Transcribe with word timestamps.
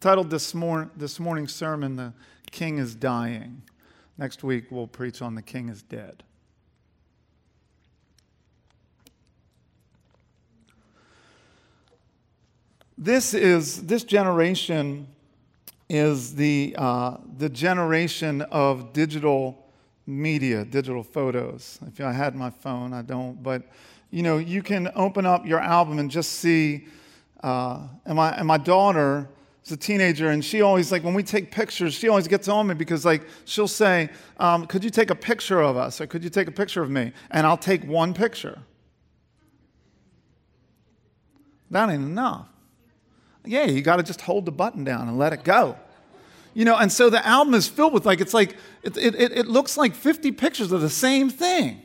Titled 0.00 0.30
this, 0.30 0.54
mor- 0.54 0.90
this 0.96 1.18
morning's 1.18 1.52
sermon, 1.52 1.96
The 1.96 2.12
King 2.52 2.78
is 2.78 2.94
Dying. 2.94 3.62
Next 4.16 4.44
week, 4.44 4.66
we'll 4.70 4.86
preach 4.86 5.20
on 5.20 5.34
The 5.34 5.42
King 5.42 5.68
is 5.68 5.82
Dead. 5.82 6.22
This 12.96 13.34
is, 13.34 13.86
this 13.86 14.04
generation 14.04 15.08
is 15.88 16.36
the, 16.36 16.76
uh, 16.78 17.16
the 17.36 17.48
generation 17.48 18.42
of 18.42 18.92
digital 18.92 19.66
media, 20.06 20.64
digital 20.64 21.02
photos. 21.02 21.80
If 21.88 22.00
I 22.00 22.12
had 22.12 22.36
my 22.36 22.50
phone, 22.50 22.92
I 22.92 23.02
don't, 23.02 23.42
but 23.42 23.62
you 24.12 24.22
know, 24.22 24.38
you 24.38 24.62
can 24.62 24.92
open 24.94 25.26
up 25.26 25.44
your 25.44 25.60
album 25.60 25.98
and 25.98 26.08
just 26.08 26.34
see. 26.34 26.86
Uh, 27.42 27.88
and, 28.04 28.16
my, 28.16 28.36
and 28.36 28.46
my 28.46 28.58
daughter 28.58 29.28
is 29.68 29.72
a 29.72 29.76
teenager, 29.76 30.30
and 30.30 30.44
she 30.44 30.62
always, 30.62 30.90
like, 30.90 31.04
when 31.04 31.14
we 31.14 31.22
take 31.22 31.50
pictures, 31.50 31.94
she 31.94 32.08
always 32.08 32.26
gets 32.26 32.48
on 32.48 32.66
me 32.66 32.74
because, 32.74 33.04
like, 33.04 33.22
she'll 33.44 33.68
say, 33.68 34.08
um, 34.38 34.66
Could 34.66 34.82
you 34.82 34.90
take 34.90 35.10
a 35.10 35.14
picture 35.14 35.60
of 35.60 35.76
us? 35.76 36.00
Or 36.00 36.06
could 36.06 36.24
you 36.24 36.30
take 36.30 36.48
a 36.48 36.52
picture 36.52 36.82
of 36.82 36.90
me? 36.90 37.12
And 37.30 37.46
I'll 37.46 37.58
take 37.58 37.84
one 37.84 38.14
picture. 38.14 38.58
That 41.70 41.90
ain't 41.90 42.02
enough. 42.02 42.48
Yeah, 43.44 43.64
you 43.64 43.82
got 43.82 43.96
to 43.96 44.02
just 44.02 44.22
hold 44.22 44.46
the 44.46 44.52
button 44.52 44.84
down 44.84 45.08
and 45.08 45.18
let 45.18 45.32
it 45.32 45.44
go. 45.44 45.76
You 46.54 46.64
know, 46.64 46.76
and 46.76 46.90
so 46.90 47.10
the 47.10 47.24
album 47.26 47.54
is 47.54 47.68
filled 47.68 47.92
with, 47.92 48.06
like, 48.06 48.20
it's 48.20 48.34
like, 48.34 48.56
it, 48.82 48.96
it, 48.96 49.14
it 49.14 49.46
looks 49.46 49.76
like 49.76 49.94
50 49.94 50.32
pictures 50.32 50.72
of 50.72 50.80
the 50.80 50.90
same 50.90 51.30
thing. 51.30 51.82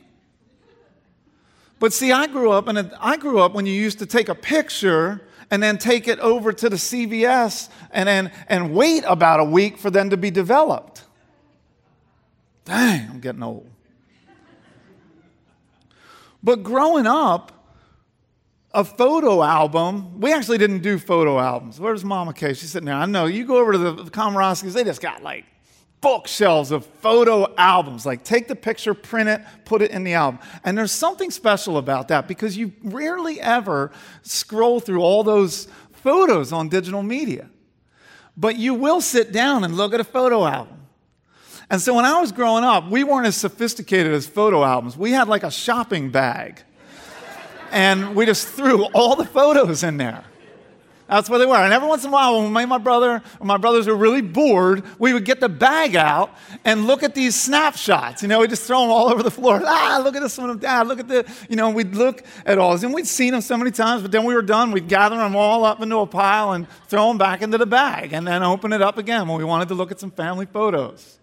But 1.78 1.92
see, 1.92 2.12
I 2.12 2.26
grew 2.26 2.50
up, 2.50 2.66
and 2.66 2.92
I 2.98 3.16
grew 3.16 3.40
up 3.40 3.52
when 3.52 3.66
you 3.66 3.74
used 3.74 3.98
to 3.98 4.06
take 4.06 4.28
a 4.28 4.34
picture 4.34 5.20
and 5.50 5.62
then 5.62 5.78
take 5.78 6.08
it 6.08 6.18
over 6.20 6.52
to 6.52 6.68
the 6.68 6.76
CVS 6.76 7.68
and 7.90 8.08
then 8.08 8.32
and 8.48 8.74
wait 8.74 9.04
about 9.06 9.40
a 9.40 9.44
week 9.44 9.78
for 9.78 9.90
them 9.90 10.10
to 10.10 10.16
be 10.16 10.30
developed. 10.30 11.04
Dang, 12.64 13.08
I'm 13.10 13.20
getting 13.20 13.42
old. 13.42 13.68
But 16.42 16.62
growing 16.62 17.06
up, 17.06 17.52
a 18.74 18.84
photo 18.84 19.42
album, 19.42 20.20
we 20.20 20.32
actually 20.32 20.58
didn't 20.58 20.80
do 20.80 20.98
photo 20.98 21.38
albums. 21.38 21.78
Where's 21.78 22.04
Mama 22.04 22.34
Kay? 22.34 22.54
She's 22.54 22.70
sitting 22.70 22.86
there. 22.86 22.96
I 22.96 23.06
know. 23.06 23.26
You 23.26 23.46
go 23.46 23.58
over 23.58 23.72
to 23.72 23.78
the, 23.78 23.92
the 23.92 24.72
they 24.74 24.84
just 24.84 25.00
got 25.00 25.22
like 25.22 25.44
bookshelves 26.04 26.70
of 26.70 26.84
photo 27.00 27.52
albums. 27.56 28.04
Like, 28.04 28.24
take 28.24 28.46
the 28.46 28.54
picture, 28.54 28.92
print 28.92 29.30
it, 29.30 29.40
put 29.64 29.80
it 29.80 29.90
in 29.90 30.04
the 30.04 30.12
album. 30.12 30.38
And 30.62 30.76
there's 30.76 30.92
something 30.92 31.30
special 31.30 31.78
about 31.78 32.08
that 32.08 32.28
because 32.28 32.58
you 32.58 32.72
rarely 32.82 33.40
ever 33.40 33.90
scroll 34.20 34.80
through 34.80 35.00
all 35.00 35.24
those 35.24 35.66
photos 35.92 36.52
on 36.52 36.68
digital 36.68 37.02
media. 37.02 37.48
But 38.36 38.56
you 38.56 38.74
will 38.74 39.00
sit 39.00 39.32
down 39.32 39.64
and 39.64 39.78
look 39.78 39.94
at 39.94 40.00
a 40.00 40.04
photo 40.04 40.44
album. 40.44 40.76
And 41.70 41.80
so 41.80 41.94
when 41.94 42.04
I 42.04 42.20
was 42.20 42.32
growing 42.32 42.64
up, 42.64 42.90
we 42.90 43.02
weren't 43.02 43.26
as 43.26 43.36
sophisticated 43.36 44.12
as 44.12 44.26
photo 44.26 44.62
albums. 44.62 44.98
We 44.98 45.12
had 45.12 45.26
like 45.26 45.42
a 45.42 45.50
shopping 45.50 46.10
bag. 46.10 46.60
and 47.72 48.14
we 48.14 48.26
just 48.26 48.46
threw 48.46 48.84
all 48.92 49.16
the 49.16 49.24
photos 49.24 49.82
in 49.82 49.96
there. 49.96 50.24
That's 51.06 51.28
where 51.28 51.38
they 51.38 51.44
were. 51.44 51.56
And 51.56 51.72
every 51.72 51.86
once 51.86 52.02
in 52.02 52.08
a 52.08 52.12
while, 52.12 52.40
when 52.40 52.56
and 52.56 52.68
my 52.68 52.78
brother 52.78 53.22
or 53.38 53.46
my 53.46 53.58
brothers 53.58 53.86
were 53.86 53.94
really 53.94 54.22
bored, 54.22 54.84
we 54.98 55.12
would 55.12 55.26
get 55.26 55.38
the 55.38 55.50
bag 55.50 55.96
out 55.96 56.34
and 56.64 56.86
look 56.86 57.02
at 57.02 57.14
these 57.14 57.34
snapshots. 57.34 58.22
You 58.22 58.28
know, 58.28 58.40
we'd 58.40 58.48
just 58.48 58.66
throw 58.66 58.80
them 58.80 58.90
all 58.90 59.10
over 59.10 59.22
the 59.22 59.30
floor. 59.30 59.62
Ah, 59.76 60.00
look 60.02 60.16
at 60.16 60.22
this 60.22 60.38
one 60.38 60.50
of 60.50 60.60
dad. 60.60 60.86
Look 60.86 61.00
at 61.00 61.08
the, 61.08 61.30
you 61.48 61.56
know, 61.56 61.68
we'd 61.70 61.94
look 61.94 62.22
at 62.46 62.58
all 62.58 62.72
these. 62.72 62.84
And 62.84 62.94
we'd 62.94 63.06
seen 63.06 63.32
them 63.32 63.40
so 63.40 63.56
many 63.56 63.70
times, 63.70 64.02
but 64.02 64.12
then 64.12 64.24
we 64.24 64.34
were 64.34 64.42
done. 64.42 64.70
We'd 64.70 64.88
gather 64.88 65.16
them 65.16 65.36
all 65.36 65.64
up 65.64 65.82
into 65.82 65.98
a 65.98 66.06
pile 66.06 66.52
and 66.52 66.66
throw 66.86 67.08
them 67.08 67.18
back 67.18 67.42
into 67.42 67.58
the 67.58 67.66
bag 67.66 68.12
and 68.12 68.26
then 68.26 68.42
open 68.42 68.72
it 68.72 68.80
up 68.80 68.96
again 68.96 69.28
when 69.28 69.36
we 69.36 69.44
wanted 69.44 69.68
to 69.68 69.74
look 69.74 69.90
at 69.90 70.00
some 70.00 70.10
family 70.10 70.46
photos. 70.46 71.18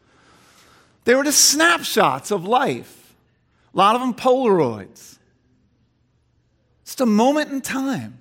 They 1.05 1.15
were 1.15 1.23
just 1.23 1.45
snapshots 1.45 2.29
of 2.29 2.45
life, 2.45 3.15
a 3.73 3.77
lot 3.77 3.95
of 3.95 4.01
them 4.01 4.13
Polaroids. 4.13 5.17
Just 6.85 7.01
a 7.01 7.05
moment 7.05 7.51
in 7.51 7.61
time. 7.61 8.20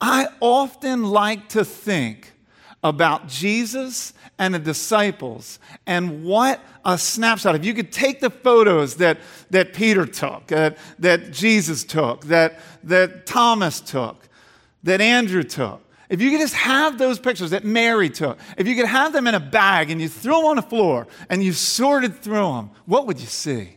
I 0.00 0.28
often 0.40 1.04
like 1.04 1.48
to 1.50 1.64
think 1.64 2.32
about 2.82 3.28
Jesus 3.28 4.12
and 4.38 4.54
the 4.54 4.58
disciples 4.58 5.58
and 5.86 6.24
what 6.24 6.60
a 6.84 6.98
snapshot. 6.98 7.54
If 7.54 7.64
you 7.64 7.74
could 7.74 7.90
take 7.90 8.20
the 8.20 8.30
photos 8.30 8.96
that, 8.96 9.18
that 9.50 9.72
Peter 9.72 10.06
took, 10.06 10.46
that, 10.48 10.78
that 10.98 11.32
Jesus 11.32 11.82
took, 11.84 12.24
that, 12.26 12.60
that 12.84 13.26
Thomas 13.26 13.80
took, 13.80 14.28
that 14.82 15.00
Andrew 15.00 15.42
took, 15.42 15.82
if 16.08 16.20
you 16.20 16.30
could 16.30 16.40
just 16.40 16.54
have 16.54 16.98
those 16.98 17.18
pictures 17.18 17.50
that 17.50 17.64
Mary 17.64 18.08
took, 18.08 18.38
if 18.56 18.68
you 18.68 18.76
could 18.76 18.86
have 18.86 19.12
them 19.12 19.26
in 19.26 19.34
a 19.34 19.40
bag 19.40 19.90
and 19.90 20.00
you 20.00 20.08
threw 20.08 20.36
them 20.36 20.44
on 20.44 20.56
the 20.56 20.62
floor 20.62 21.08
and 21.28 21.42
you 21.42 21.52
sorted 21.52 22.22
through 22.22 22.52
them, 22.52 22.70
what 22.84 23.06
would 23.06 23.18
you 23.18 23.26
see? 23.26 23.70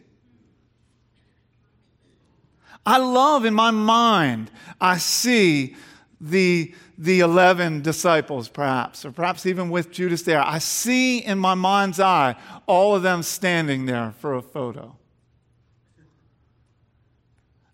I 2.86 2.98
love 2.98 3.46
in 3.46 3.54
my 3.54 3.72
mind, 3.72 4.52
I 4.80 4.98
see 4.98 5.76
the, 6.22 6.74
the 6.98 7.22
11 7.22 7.82
disciples, 7.82 8.50
perhaps, 8.50 9.06
or 9.06 9.12
perhaps 9.12 9.46
even 9.46 9.70
with 9.70 9.92
Judas 9.92 10.24
there. 10.24 10.42
I 10.42 10.58
see 10.58 11.20
in 11.20 11.40
my 11.40 11.54
mind's 11.54 12.00
eye 12.00 12.36
all 12.66 12.96
of 12.96 13.04
them 13.04 13.24
standing 13.24 13.86
there 13.86 14.14
for 14.20 14.36
a 14.36 14.42
photo. 14.42 14.96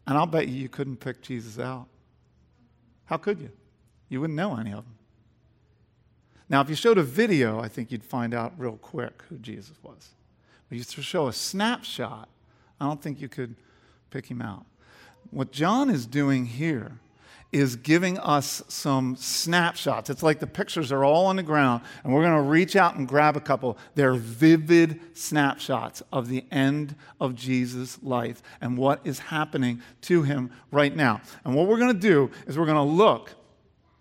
And 0.08 0.18
I'll 0.18 0.28
bet 0.28 0.48
you 0.48 0.56
you 0.56 0.70
couldn't 0.70 0.98
pick 0.98 1.22
Jesus 1.22 1.58
out. 1.58 1.88
How 3.06 3.18
could 3.18 3.40
you? 3.40 3.50
You 4.10 4.22
wouldn't 4.22 4.38
know 4.38 4.56
any 4.56 4.72
of 4.72 4.84
them. 4.84 4.96
Now, 6.48 6.62
if 6.62 6.70
you 6.70 6.76
showed 6.76 7.00
a 7.00 7.04
video, 7.04 7.60
I 7.60 7.68
think 7.68 7.92
you'd 7.92 8.04
find 8.04 8.34
out 8.34 8.54
real 8.58 8.78
quick 8.78 9.24
who 9.30 9.38
Jesus 9.40 9.76
was. 9.82 10.10
But 10.70 10.78
you 10.78 10.84
show 10.84 11.28
a 11.28 11.34
snapshot, 11.34 12.30
I 12.80 12.86
don't 12.86 13.02
think 13.02 13.20
you 13.20 13.28
could 13.30 13.56
pick 14.12 14.28
him 14.28 14.42
out. 14.42 14.66
What 15.32 15.52
John 15.52 15.90
is 15.90 16.06
doing 16.06 16.46
here 16.46 17.00
is 17.52 17.76
giving 17.76 18.18
us 18.20 18.62
some 18.68 19.16
snapshots. 19.16 20.10
It's 20.10 20.24
like 20.24 20.40
the 20.40 20.48
pictures 20.48 20.92
are 20.92 21.04
all 21.04 21.28
on 21.28 21.38
the 21.38 21.44
ground, 21.44 21.84
and 22.04 22.14
we're 22.14 22.24
going 22.24 22.36
to 22.36 22.50
reach 22.50 22.76
out 22.76 22.96
and 22.96 23.08
grab 23.08 23.38
a 23.38 23.42
couple. 23.42 23.78
They're 23.96 24.16
vivid 24.16 25.00
snapshots 25.14 26.04
of 26.12 26.28
the 26.28 26.46
end 26.52 26.96
of 27.20 27.36
Jesus' 27.36 27.98
life 28.04 28.42
and 28.60 28.78
what 28.78 29.00
is 29.04 29.20
happening 29.20 29.82
to 30.02 30.24
him 30.24 30.52
right 30.72 30.96
now. 30.96 31.22
And 31.44 31.56
what 31.56 31.68
we're 31.68 31.80
going 31.80 31.94
to 31.94 32.00
do 32.00 32.32
is 32.48 32.58
we're 32.58 32.66
going 32.66 32.76
to 32.76 32.82
look 32.82 33.32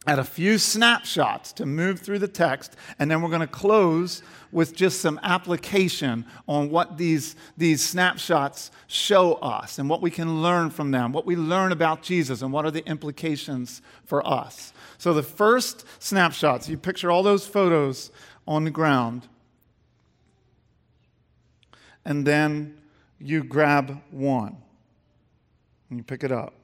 at 0.06 0.18
a 0.18 0.24
few 0.24 0.58
snapshots 0.58 1.52
to 1.54 1.66
move 1.66 2.00
through 2.00 2.18
the 2.18 2.28
text, 2.28 2.76
and 2.98 3.10
then 3.10 3.22
we're 3.22 3.28
going 3.28 3.40
to 3.40 3.46
close 3.46 4.22
with 4.52 4.76
just 4.76 5.00
some 5.00 5.18
application 5.22 6.24
on 6.46 6.70
what 6.70 6.96
these, 6.98 7.34
these 7.56 7.82
snapshots 7.82 8.70
show 8.86 9.34
us 9.34 9.78
and 9.78 9.88
what 9.88 10.02
we 10.02 10.10
can 10.10 10.42
learn 10.42 10.70
from 10.70 10.90
them, 10.90 11.12
what 11.12 11.26
we 11.26 11.34
learn 11.36 11.72
about 11.72 12.02
Jesus, 12.02 12.42
and 12.42 12.52
what 12.52 12.64
are 12.64 12.70
the 12.70 12.86
implications 12.86 13.82
for 14.04 14.26
us. 14.26 14.72
So, 14.98 15.12
the 15.14 15.22
first 15.22 15.84
snapshots, 15.98 16.68
you 16.68 16.76
picture 16.76 17.10
all 17.10 17.22
those 17.22 17.46
photos 17.46 18.10
on 18.46 18.64
the 18.64 18.70
ground, 18.70 19.26
and 22.04 22.26
then 22.26 22.76
you 23.18 23.42
grab 23.42 24.02
one 24.10 24.56
and 25.88 25.98
you 25.98 26.04
pick 26.04 26.22
it 26.22 26.32
up. 26.32 26.54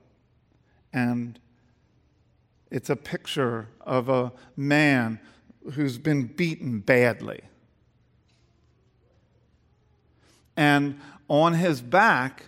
And 0.92 1.38
it's 2.70 2.90
a 2.90 2.96
picture 2.96 3.68
of 3.80 4.08
a 4.08 4.32
man 4.56 5.20
who's 5.72 5.98
been 5.98 6.26
beaten 6.26 6.80
badly. 6.80 7.40
And 10.56 11.00
on 11.28 11.54
his 11.54 11.80
back, 11.80 12.46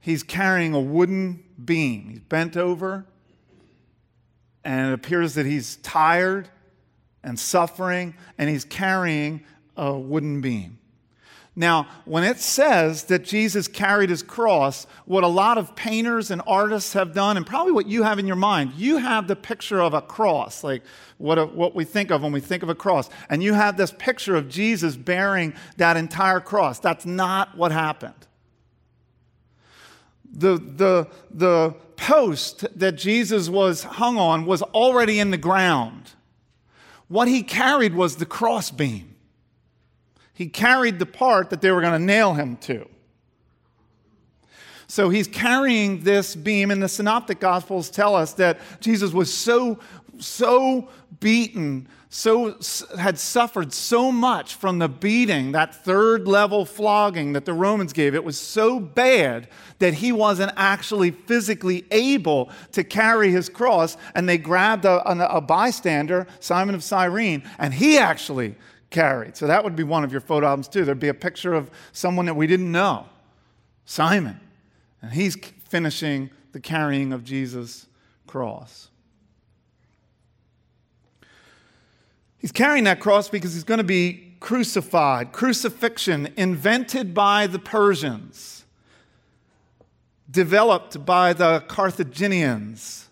he's 0.00 0.22
carrying 0.22 0.74
a 0.74 0.80
wooden 0.80 1.44
beam. 1.64 2.08
He's 2.10 2.20
bent 2.20 2.56
over, 2.56 3.06
and 4.64 4.90
it 4.90 4.92
appears 4.94 5.34
that 5.34 5.46
he's 5.46 5.76
tired 5.76 6.48
and 7.22 7.38
suffering, 7.38 8.14
and 8.38 8.48
he's 8.48 8.64
carrying 8.64 9.44
a 9.76 9.96
wooden 9.96 10.40
beam. 10.40 10.78
Now, 11.58 11.88
when 12.04 12.22
it 12.22 12.38
says 12.38 13.04
that 13.04 13.24
Jesus 13.24 13.66
carried 13.66 14.10
his 14.10 14.22
cross, 14.22 14.86
what 15.06 15.24
a 15.24 15.28
lot 15.28 15.56
of 15.56 15.74
painters 15.74 16.30
and 16.30 16.42
artists 16.46 16.92
have 16.92 17.14
done, 17.14 17.38
and 17.38 17.46
probably 17.46 17.72
what 17.72 17.86
you 17.86 18.02
have 18.02 18.18
in 18.18 18.26
your 18.26 18.36
mind, 18.36 18.74
you 18.76 18.98
have 18.98 19.26
the 19.26 19.36
picture 19.36 19.80
of 19.80 19.94
a 19.94 20.02
cross, 20.02 20.62
like 20.62 20.82
what, 21.16 21.38
a, 21.38 21.46
what 21.46 21.74
we 21.74 21.84
think 21.84 22.10
of 22.10 22.22
when 22.22 22.30
we 22.30 22.40
think 22.40 22.62
of 22.62 22.68
a 22.68 22.74
cross. 22.74 23.08
And 23.30 23.42
you 23.42 23.54
have 23.54 23.78
this 23.78 23.90
picture 23.96 24.36
of 24.36 24.50
Jesus 24.50 24.96
bearing 24.96 25.54
that 25.78 25.96
entire 25.96 26.40
cross. 26.40 26.78
That's 26.78 27.06
not 27.06 27.56
what 27.56 27.72
happened. 27.72 28.12
The, 30.30 30.58
the, 30.58 31.08
the 31.30 31.74
post 31.96 32.66
that 32.78 32.96
Jesus 32.96 33.48
was 33.48 33.82
hung 33.82 34.18
on 34.18 34.44
was 34.44 34.60
already 34.60 35.18
in 35.18 35.30
the 35.30 35.38
ground. 35.38 36.10
What 37.08 37.28
he 37.28 37.42
carried 37.42 37.94
was 37.94 38.16
the 38.16 38.26
crossbeam 38.26 39.15
he 40.36 40.48
carried 40.48 40.98
the 40.98 41.06
part 41.06 41.50
that 41.50 41.62
they 41.62 41.72
were 41.72 41.80
going 41.80 41.98
to 41.98 41.98
nail 41.98 42.34
him 42.34 42.56
to. 42.58 42.86
So 44.86 45.08
he's 45.08 45.26
carrying 45.26 46.04
this 46.04 46.36
beam, 46.36 46.70
and 46.70 46.80
the 46.80 46.88
synoptic 46.88 47.40
gospels 47.40 47.90
tell 47.90 48.14
us 48.14 48.34
that 48.34 48.60
Jesus 48.80 49.12
was 49.12 49.32
so 49.32 49.80
so 50.18 50.88
beaten, 51.20 51.88
so 52.08 52.58
had 52.98 53.18
suffered 53.18 53.72
so 53.72 54.12
much 54.12 54.54
from 54.54 54.78
the 54.78 54.88
beating, 54.88 55.52
that 55.52 55.74
third 55.84 56.26
level 56.26 56.64
flogging 56.64 57.32
that 57.32 57.44
the 57.44 57.52
Romans 57.52 57.92
gave. 57.92 58.14
It 58.14 58.24
was 58.24 58.38
so 58.38 58.78
bad 58.78 59.48
that 59.78 59.94
he 59.94 60.12
wasn't 60.12 60.52
actually 60.56 61.10
physically 61.10 61.84
able 61.90 62.50
to 62.72 62.84
carry 62.84 63.30
his 63.30 63.48
cross. 63.48 63.96
And 64.14 64.28
they 64.28 64.38
grabbed 64.38 64.84
a, 64.84 65.06
a, 65.10 65.36
a 65.36 65.40
bystander, 65.40 66.26
Simon 66.40 66.74
of 66.74 66.82
Cyrene, 66.82 67.42
and 67.58 67.74
he 67.74 67.98
actually 67.98 68.54
carried. 68.90 69.36
So 69.36 69.46
that 69.46 69.64
would 69.64 69.76
be 69.76 69.82
one 69.82 70.04
of 70.04 70.12
your 70.12 70.20
photo 70.20 70.46
albums 70.46 70.68
too. 70.68 70.84
There'd 70.84 71.00
be 71.00 71.08
a 71.08 71.14
picture 71.14 71.54
of 71.54 71.70
someone 71.92 72.26
that 72.26 72.34
we 72.34 72.46
didn't 72.46 72.70
know, 72.70 73.06
Simon, 73.84 74.40
and 75.02 75.12
he's 75.12 75.36
finishing 75.68 76.30
the 76.52 76.60
carrying 76.60 77.12
of 77.12 77.24
Jesus' 77.24 77.86
cross. 78.26 78.88
He's 82.38 82.52
carrying 82.52 82.84
that 82.84 83.00
cross 83.00 83.28
because 83.28 83.54
he's 83.54 83.64
going 83.64 83.78
to 83.78 83.84
be 83.84 84.34
crucified. 84.40 85.32
Crucifixion, 85.32 86.32
invented 86.36 87.12
by 87.12 87.46
the 87.46 87.58
Persians, 87.58 88.64
developed 90.30 91.04
by 91.04 91.32
the 91.32 91.64
Carthaginians, 91.66 93.08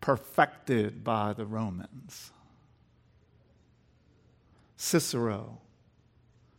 perfected 0.00 1.04
by 1.04 1.32
the 1.32 1.44
Romans. 1.44 2.32
Cicero 4.76 5.58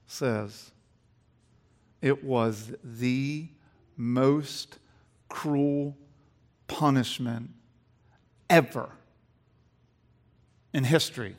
says 0.07 0.71
it 2.01 2.23
was 2.23 2.73
the 2.83 3.47
most 3.95 4.79
cruel 5.29 5.95
punishment 6.67 7.51
ever 8.49 8.89
in 10.73 10.83
history. 10.83 11.35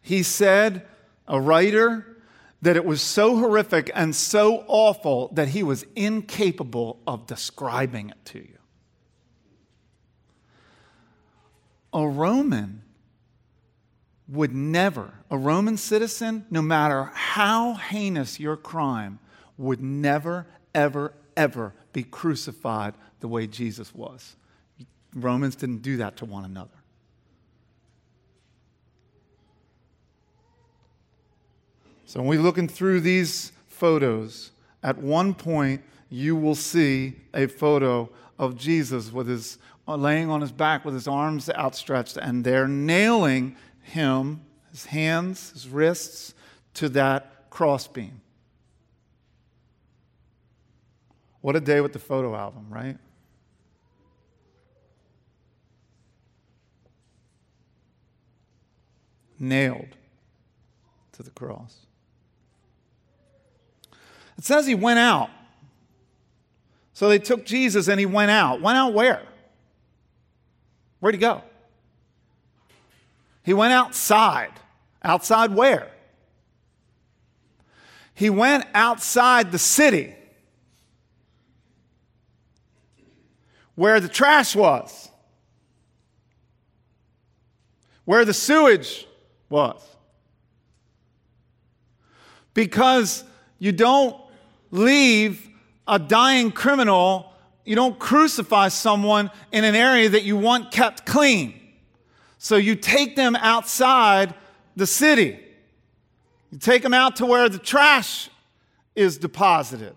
He 0.00 0.22
said, 0.22 0.86
a 1.26 1.40
writer, 1.40 2.18
that 2.62 2.76
it 2.76 2.84
was 2.84 3.02
so 3.02 3.36
horrific 3.36 3.90
and 3.94 4.14
so 4.14 4.64
awful 4.68 5.28
that 5.32 5.48
he 5.48 5.62
was 5.62 5.84
incapable 5.96 7.00
of 7.06 7.26
describing 7.26 8.10
it 8.10 8.24
to 8.26 8.38
you. 8.38 8.58
A 11.92 12.08
Roman 12.08 12.83
would 14.34 14.54
never, 14.54 15.12
a 15.30 15.38
Roman 15.38 15.76
citizen, 15.76 16.46
no 16.50 16.62
matter 16.62 17.10
how 17.14 17.74
heinous 17.74 18.40
your 18.40 18.56
crime, 18.56 19.18
would 19.56 19.80
never, 19.80 20.46
ever, 20.74 21.14
ever 21.36 21.72
be 21.92 22.02
crucified 22.02 22.94
the 23.20 23.28
way 23.28 23.46
Jesus 23.46 23.94
was. 23.94 24.36
Romans 25.14 25.56
didn't 25.56 25.82
do 25.82 25.98
that 25.98 26.16
to 26.16 26.24
one 26.24 26.44
another. 26.44 26.70
So 32.06 32.20
when 32.20 32.28
we're 32.28 32.42
looking 32.42 32.68
through 32.68 33.00
these 33.00 33.52
photos, 33.68 34.50
at 34.82 34.98
one 34.98 35.34
point 35.34 35.82
you 36.10 36.36
will 36.36 36.54
see 36.54 37.16
a 37.32 37.46
photo 37.46 38.08
of 38.38 38.56
Jesus 38.56 39.12
with 39.12 39.26
his 39.26 39.58
laying 39.86 40.30
on 40.30 40.40
his 40.40 40.52
back 40.52 40.84
with 40.84 40.94
his 40.94 41.06
arms 41.06 41.50
outstretched, 41.50 42.16
and 42.16 42.44
they're 42.44 42.68
nailing 42.68 43.56
him, 43.84 44.40
his 44.70 44.86
hands, 44.86 45.52
his 45.52 45.68
wrists, 45.68 46.34
to 46.74 46.88
that 46.90 47.50
crossbeam. 47.50 48.20
What 51.40 51.54
a 51.54 51.60
day 51.60 51.80
with 51.80 51.92
the 51.92 51.98
photo 51.98 52.34
album, 52.34 52.66
right? 52.70 52.96
Nailed 59.38 59.96
to 61.12 61.22
the 61.22 61.30
cross. 61.30 61.86
It 64.38 64.44
says 64.44 64.66
he 64.66 64.74
went 64.74 64.98
out. 64.98 65.30
So 66.94 67.08
they 67.08 67.18
took 67.18 67.44
Jesus 67.44 67.88
and 67.88 68.00
he 68.00 68.06
went 68.06 68.30
out. 68.30 68.60
Went 68.60 68.78
out 68.78 68.94
where? 68.94 69.22
Where'd 71.00 71.14
he 71.14 71.20
go? 71.20 71.42
He 73.44 73.52
went 73.54 73.72
outside. 73.72 74.52
Outside 75.02 75.54
where? 75.54 75.90
He 78.14 78.30
went 78.30 78.64
outside 78.74 79.52
the 79.52 79.58
city 79.58 80.14
where 83.74 84.00
the 84.00 84.08
trash 84.08 84.56
was, 84.56 85.10
where 88.04 88.24
the 88.24 88.32
sewage 88.32 89.06
was. 89.50 89.82
Because 92.54 93.24
you 93.58 93.72
don't 93.72 94.16
leave 94.70 95.50
a 95.86 95.98
dying 95.98 96.50
criminal, 96.50 97.32
you 97.64 97.74
don't 97.74 97.98
crucify 97.98 98.68
someone 98.68 99.30
in 99.52 99.64
an 99.64 99.74
area 99.74 100.08
that 100.08 100.22
you 100.22 100.36
want 100.36 100.70
kept 100.70 101.04
clean. 101.04 101.60
So 102.44 102.56
you 102.56 102.76
take 102.76 103.16
them 103.16 103.36
outside 103.36 104.34
the 104.76 104.86
city. 104.86 105.40
You 106.50 106.58
take 106.58 106.82
them 106.82 106.92
out 106.92 107.16
to 107.16 107.24
where 107.24 107.48
the 107.48 107.56
trash 107.58 108.28
is 108.94 109.16
deposited, 109.16 109.96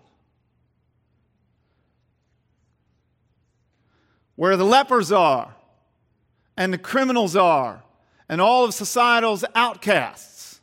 where 4.34 4.56
the 4.56 4.64
lepers 4.64 5.12
are, 5.12 5.54
and 6.56 6.72
the 6.72 6.78
criminals 6.78 7.36
are, 7.36 7.82
and 8.30 8.40
all 8.40 8.64
of 8.64 8.72
societal's 8.72 9.44
outcasts. 9.54 10.60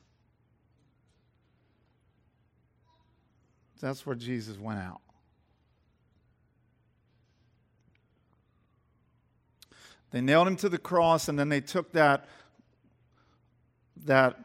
That's 3.80 4.08
where 4.08 4.16
Jesus 4.16 4.58
went 4.58 4.80
out. 4.80 5.02
They 10.16 10.22
nailed 10.22 10.48
him 10.48 10.56
to 10.58 10.70
the 10.70 10.78
cross, 10.78 11.28
and 11.28 11.38
then 11.38 11.50
they 11.50 11.60
took 11.60 11.92
that, 11.92 12.30
that 14.06 14.40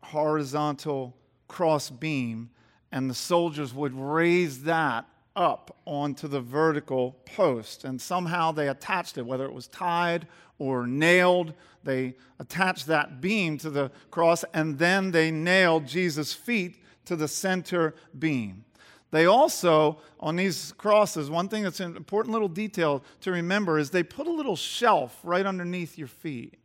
horizontal 0.00 1.16
cross 1.48 1.90
beam, 1.90 2.50
and 2.92 3.10
the 3.10 3.14
soldiers 3.14 3.74
would 3.74 3.94
raise 3.94 4.62
that 4.62 5.06
up 5.34 5.76
onto 5.86 6.28
the 6.28 6.40
vertical 6.40 7.16
post. 7.34 7.82
And 7.82 8.00
somehow 8.00 8.52
they 8.52 8.68
attached 8.68 9.18
it, 9.18 9.26
whether 9.26 9.44
it 9.44 9.52
was 9.52 9.66
tied 9.66 10.28
or 10.60 10.86
nailed, 10.86 11.52
they 11.82 12.14
attached 12.38 12.86
that 12.86 13.20
beam 13.20 13.58
to 13.58 13.70
the 13.70 13.90
cross, 14.12 14.44
and 14.54 14.78
then 14.78 15.10
they 15.10 15.32
nailed 15.32 15.88
Jesus' 15.88 16.32
feet 16.32 16.80
to 17.06 17.16
the 17.16 17.26
center 17.26 17.96
beam. 18.16 18.64
They 19.10 19.24
also, 19.24 19.98
on 20.20 20.36
these 20.36 20.72
crosses, 20.76 21.30
one 21.30 21.48
thing 21.48 21.62
that's 21.62 21.80
an 21.80 21.96
important 21.96 22.32
little 22.32 22.48
detail 22.48 23.02
to 23.22 23.32
remember 23.32 23.78
is 23.78 23.90
they 23.90 24.02
put 24.02 24.26
a 24.26 24.30
little 24.30 24.56
shelf 24.56 25.18
right 25.22 25.46
underneath 25.46 25.96
your 25.96 26.08
feet. 26.08 26.58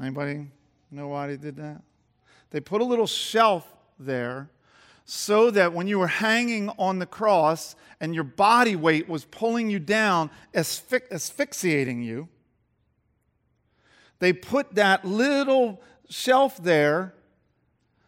Anybody 0.00 0.48
know 0.90 1.08
why 1.08 1.28
they 1.28 1.36
did 1.36 1.56
that? 1.56 1.82
They 2.50 2.60
put 2.60 2.80
a 2.80 2.84
little 2.84 3.06
shelf 3.06 3.66
there 3.98 4.50
so 5.04 5.50
that 5.50 5.72
when 5.72 5.86
you 5.86 5.98
were 5.98 6.06
hanging 6.06 6.68
on 6.78 6.98
the 6.98 7.06
cross 7.06 7.74
and 8.00 8.14
your 8.14 8.24
body 8.24 8.76
weight 8.76 9.08
was 9.08 9.24
pulling 9.24 9.70
you 9.70 9.78
down, 9.78 10.30
asphyxiating 10.54 12.02
you, 12.02 12.28
they 14.18 14.32
put 14.32 14.74
that 14.74 15.04
little 15.04 15.80
shelf 16.08 16.62
there 16.62 17.14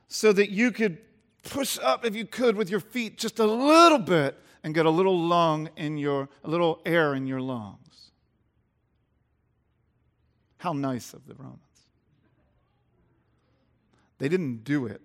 so 0.09 0.33
that 0.33 0.51
you 0.51 0.71
could 0.71 0.99
push 1.43 1.79
up 1.81 2.05
if 2.05 2.15
you 2.15 2.27
could 2.27 2.57
with 2.57 2.71
your 2.71 2.81
feet 2.81 3.17
just 3.19 3.39
a 3.39 3.47
little 3.47 3.99
bit 3.99 4.39
and 4.63 4.75
get 4.75 4.87
a 4.87 4.91
little 4.91 5.19
lung 5.19 5.71
in 5.77 5.97
your 5.97 6.29
a 6.45 6.51
little 6.51 6.81
air 6.85 7.15
in 7.15 7.27
your 7.27 7.41
lungs. 7.41 8.11
How 10.59 10.73
nice 10.73 11.15
of 11.15 11.27
the 11.27 11.35
Romans. 11.35 11.61
They 14.19 14.29
didn't 14.29 14.65
do 14.65 14.85
it 14.87 15.01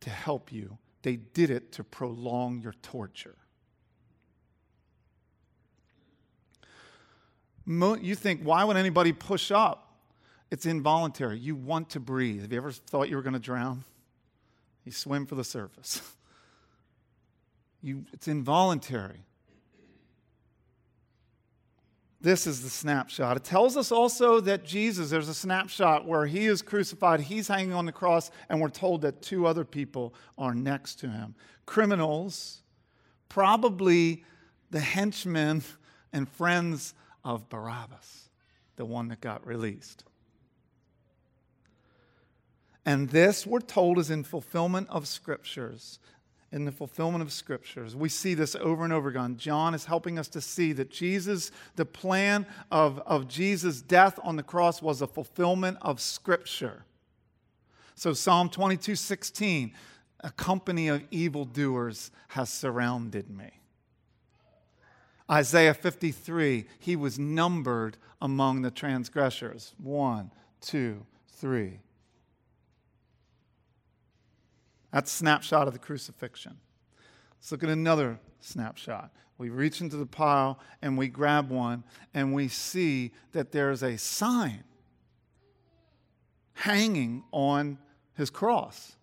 to 0.00 0.10
help 0.10 0.50
you. 0.52 0.78
They 1.02 1.16
did 1.16 1.50
it 1.50 1.70
to 1.72 1.84
prolong 1.84 2.60
your 2.60 2.74
torture. 2.82 3.36
You 7.66 8.14
think, 8.14 8.42
why 8.42 8.64
would 8.64 8.76
anybody 8.76 9.12
push 9.12 9.52
up? 9.52 9.87
It's 10.50 10.66
involuntary. 10.66 11.38
You 11.38 11.54
want 11.54 11.90
to 11.90 12.00
breathe. 12.00 12.42
Have 12.42 12.52
you 12.52 12.58
ever 12.58 12.72
thought 12.72 13.08
you 13.08 13.16
were 13.16 13.22
going 13.22 13.34
to 13.34 13.38
drown? 13.38 13.84
You 14.84 14.92
swim 14.92 15.26
for 15.26 15.34
the 15.34 15.44
surface. 15.44 16.02
You, 17.80 18.04
it's 18.12 18.26
involuntary. 18.26 19.20
This 22.20 22.44
is 22.44 22.62
the 22.62 22.68
snapshot. 22.68 23.36
It 23.36 23.44
tells 23.44 23.76
us 23.76 23.92
also 23.92 24.40
that 24.40 24.64
Jesus, 24.64 25.10
there's 25.10 25.28
a 25.28 25.34
snapshot 25.34 26.04
where 26.04 26.26
he 26.26 26.46
is 26.46 26.60
crucified, 26.60 27.20
he's 27.20 27.46
hanging 27.46 27.74
on 27.74 27.86
the 27.86 27.92
cross, 27.92 28.32
and 28.48 28.60
we're 28.60 28.68
told 28.68 29.02
that 29.02 29.22
two 29.22 29.46
other 29.46 29.64
people 29.64 30.12
are 30.36 30.56
next 30.56 30.96
to 30.96 31.08
him 31.08 31.36
criminals 31.66 32.62
probably 33.28 34.24
the 34.70 34.80
henchmen 34.80 35.62
and 36.12 36.28
friends 36.28 36.94
of 37.24 37.48
Barabbas, 37.48 38.30
the 38.76 38.86
one 38.86 39.08
that 39.08 39.20
got 39.20 39.46
released. 39.46 40.04
And 42.88 43.10
this, 43.10 43.46
we're 43.46 43.60
told, 43.60 43.98
is 43.98 44.08
in 44.08 44.24
fulfillment 44.24 44.88
of 44.88 45.06
scriptures. 45.06 45.98
In 46.50 46.64
the 46.64 46.72
fulfillment 46.72 47.20
of 47.20 47.30
scriptures. 47.30 47.94
We 47.94 48.08
see 48.08 48.32
this 48.32 48.56
over 48.56 48.82
and 48.82 48.94
over 48.94 49.10
again. 49.10 49.36
John 49.36 49.74
is 49.74 49.84
helping 49.84 50.18
us 50.18 50.26
to 50.28 50.40
see 50.40 50.72
that 50.72 50.90
Jesus, 50.90 51.52
the 51.76 51.84
plan 51.84 52.46
of, 52.70 52.98
of 53.00 53.28
Jesus' 53.28 53.82
death 53.82 54.18
on 54.22 54.36
the 54.36 54.42
cross 54.42 54.80
was 54.80 55.02
a 55.02 55.06
fulfillment 55.06 55.76
of 55.82 56.00
scripture. 56.00 56.86
So 57.94 58.14
Psalm 58.14 58.48
22 58.48 58.96
16, 58.96 59.74
a 60.20 60.30
company 60.30 60.88
of 60.88 61.02
evildoers 61.10 62.10
has 62.28 62.48
surrounded 62.48 63.28
me. 63.28 63.50
Isaiah 65.30 65.74
53, 65.74 66.64
he 66.78 66.96
was 66.96 67.18
numbered 67.18 67.98
among 68.22 68.62
the 68.62 68.70
transgressors. 68.70 69.74
One, 69.76 70.30
two, 70.62 71.04
three. 71.28 71.80
That's 74.92 75.12
a 75.12 75.16
snapshot 75.16 75.66
of 75.66 75.72
the 75.72 75.78
crucifixion. 75.78 76.56
Let's 77.38 77.52
look 77.52 77.62
at 77.62 77.68
another 77.68 78.18
snapshot. 78.40 79.12
We 79.36 79.50
reach 79.50 79.80
into 79.80 79.96
the 79.96 80.06
pile 80.06 80.58
and 80.82 80.98
we 80.98 81.08
grab 81.08 81.50
one 81.50 81.84
and 82.12 82.34
we 82.34 82.48
see 82.48 83.12
that 83.32 83.52
there's 83.52 83.82
a 83.82 83.96
sign 83.96 84.64
hanging 86.54 87.22
on 87.30 87.78
his 88.14 88.30
cross. 88.30 88.96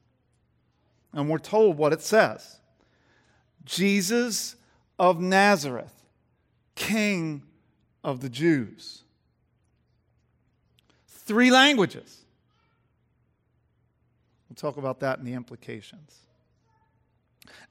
And 1.14 1.30
we're 1.30 1.38
told 1.38 1.78
what 1.78 1.94
it 1.94 2.02
says 2.02 2.60
Jesus 3.64 4.58
of 5.00 5.22
Nazareth, 5.22 5.94
King 6.76 7.44
of 8.04 8.20
the 8.20 8.30
Jews. 8.30 9.04
Three 11.08 11.50
languages. 11.50 12.25
We'll 14.56 14.72
talk 14.72 14.78
about 14.78 15.02
that 15.02 15.18
and 15.18 15.28
the 15.28 15.34
implications. 15.34 16.16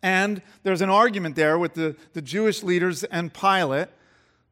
And 0.02 0.42
there's 0.64 0.82
an 0.82 0.90
argument 0.90 1.34
there 1.34 1.58
with 1.58 1.72
the, 1.72 1.96
the 2.12 2.20
Jewish 2.20 2.62
leaders 2.62 3.04
and 3.04 3.32
Pilate. 3.32 3.88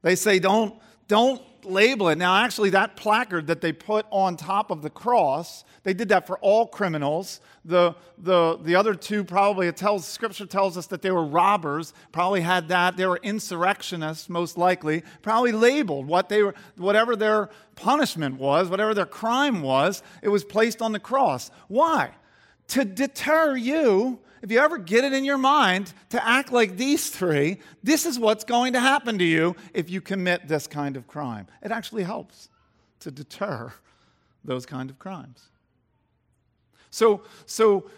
They 0.00 0.14
say, 0.14 0.38
don't, 0.38 0.74
don't 1.08 1.42
label 1.62 2.08
it. 2.08 2.16
Now, 2.16 2.36
actually, 2.36 2.70
that 2.70 2.96
placard 2.96 3.48
that 3.48 3.60
they 3.60 3.72
put 3.72 4.06
on 4.10 4.38
top 4.38 4.70
of 4.70 4.80
the 4.80 4.88
cross, 4.88 5.64
they 5.82 5.92
did 5.92 6.08
that 6.08 6.26
for 6.26 6.38
all 6.38 6.66
criminals. 6.66 7.40
The, 7.66 7.94
the, 8.16 8.58
the 8.62 8.76
other 8.76 8.94
two 8.94 9.24
probably, 9.24 9.66
it 9.66 9.76
tells, 9.76 10.06
scripture 10.06 10.46
tells 10.46 10.78
us 10.78 10.86
that 10.86 11.02
they 11.02 11.10
were 11.10 11.24
robbers, 11.24 11.92
probably 12.12 12.40
had 12.40 12.68
that. 12.68 12.96
They 12.96 13.06
were 13.06 13.20
insurrectionists, 13.22 14.30
most 14.30 14.56
likely, 14.56 15.02
probably 15.20 15.52
labeled 15.52 16.06
what 16.06 16.30
they 16.30 16.42
were, 16.42 16.54
whatever 16.76 17.14
their 17.14 17.50
punishment 17.74 18.38
was, 18.38 18.70
whatever 18.70 18.94
their 18.94 19.04
crime 19.04 19.60
was, 19.60 20.02
it 20.22 20.30
was 20.30 20.44
placed 20.44 20.80
on 20.80 20.92
the 20.92 20.98
cross. 20.98 21.50
Why? 21.68 22.12
To 22.68 22.84
deter 22.84 23.56
you 23.56 24.20
if 24.42 24.50
you 24.50 24.58
ever 24.58 24.76
get 24.76 25.04
it 25.04 25.12
in 25.12 25.24
your 25.24 25.38
mind 25.38 25.92
to 26.10 26.26
act 26.26 26.52
like 26.52 26.76
these 26.76 27.10
three, 27.10 27.58
this 27.84 28.04
is 28.04 28.18
what's 28.18 28.42
going 28.42 28.72
to 28.72 28.80
happen 28.80 29.16
to 29.18 29.24
you 29.24 29.54
if 29.72 29.88
you 29.88 30.00
commit 30.00 30.48
this 30.48 30.66
kind 30.66 30.96
of 30.96 31.06
crime. 31.06 31.46
It 31.62 31.70
actually 31.70 32.02
helps 32.02 32.48
to 33.00 33.12
deter 33.12 33.72
those 34.44 34.66
kind 34.66 34.90
of 34.90 34.98
crimes. 34.98 35.48
So, 36.90 37.22
so 37.46 37.88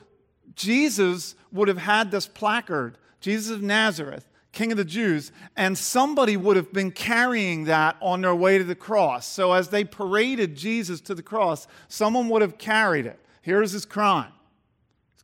Jesus 0.54 1.34
would 1.50 1.68
have 1.68 1.78
had 1.78 2.10
this 2.10 2.26
placard, 2.26 2.98
Jesus 3.20 3.50
of 3.50 3.62
Nazareth, 3.62 4.28
King 4.52 4.70
of 4.70 4.76
the 4.76 4.84
Jews, 4.84 5.32
and 5.56 5.76
somebody 5.76 6.36
would 6.36 6.56
have 6.56 6.74
been 6.74 6.90
carrying 6.90 7.64
that 7.64 7.96
on 8.02 8.20
their 8.20 8.34
way 8.34 8.58
to 8.58 8.64
the 8.64 8.74
cross. 8.74 9.26
So 9.26 9.52
as 9.52 9.70
they 9.70 9.82
paraded 9.82 10.56
Jesus 10.56 11.00
to 11.02 11.14
the 11.14 11.22
cross, 11.22 11.66
someone 11.88 12.28
would 12.28 12.42
have 12.42 12.58
carried 12.58 13.06
it. 13.06 13.18
Here's 13.40 13.72
his 13.72 13.86
crime. 13.86 14.32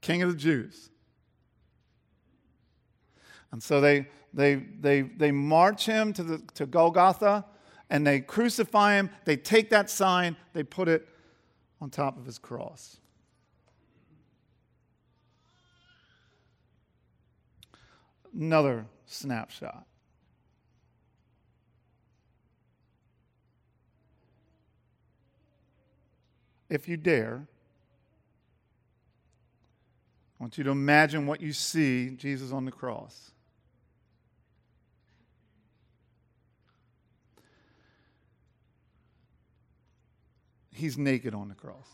King 0.00 0.22
of 0.22 0.30
the 0.30 0.36
Jews. 0.36 0.90
And 3.52 3.62
so 3.62 3.80
they, 3.80 4.06
they, 4.32 4.54
they, 4.54 5.02
they 5.02 5.32
march 5.32 5.86
him 5.86 6.12
to, 6.14 6.22
the, 6.22 6.38
to 6.54 6.66
Golgotha 6.66 7.44
and 7.88 8.06
they 8.06 8.20
crucify 8.20 8.94
him. 8.94 9.10
They 9.24 9.36
take 9.36 9.70
that 9.70 9.90
sign, 9.90 10.36
they 10.52 10.62
put 10.62 10.88
it 10.88 11.08
on 11.80 11.90
top 11.90 12.16
of 12.16 12.26
his 12.26 12.38
cross. 12.38 12.98
Another 18.32 18.86
snapshot. 19.06 19.86
If 26.68 26.86
you 26.86 26.96
dare, 26.96 27.48
I 30.40 30.42
want 30.42 30.56
you 30.56 30.64
to 30.64 30.70
imagine 30.70 31.26
what 31.26 31.42
you 31.42 31.52
see 31.52 32.10
Jesus 32.16 32.50
on 32.50 32.64
the 32.64 32.72
cross. 32.72 33.30
he's 40.80 40.98
naked 40.98 41.34
on 41.34 41.48
the 41.48 41.54
cross. 41.54 41.86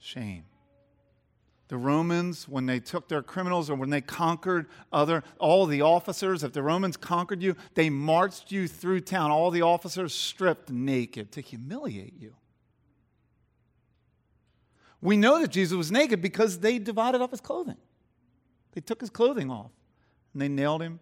Shame. 0.00 0.44
The 1.68 1.76
Romans, 1.76 2.48
when 2.48 2.64
they 2.64 2.80
took 2.80 3.08
their 3.08 3.22
criminals 3.22 3.68
or 3.68 3.74
when 3.74 3.90
they 3.90 4.00
conquered 4.00 4.66
other, 4.90 5.22
all 5.38 5.66
the 5.66 5.82
officers, 5.82 6.42
if 6.42 6.54
the 6.54 6.62
Romans 6.62 6.96
conquered 6.96 7.42
you, 7.42 7.56
they 7.74 7.90
marched 7.90 8.50
you 8.50 8.66
through 8.66 9.02
town, 9.02 9.30
all 9.30 9.50
the 9.50 9.62
officers 9.62 10.14
stripped 10.14 10.70
naked 10.70 11.30
to 11.32 11.42
humiliate 11.42 12.14
you. 12.18 12.34
We 15.00 15.16
know 15.16 15.40
that 15.40 15.48
Jesus 15.48 15.76
was 15.76 15.92
naked 15.92 16.20
because 16.20 16.58
they 16.58 16.78
divided 16.78 17.20
up 17.20 17.30
his 17.30 17.40
clothing. 17.40 17.76
They 18.72 18.80
took 18.80 19.00
his 19.00 19.10
clothing 19.10 19.50
off 19.50 19.70
and 20.32 20.42
they 20.42 20.48
nailed 20.48 20.82
him 20.82 21.00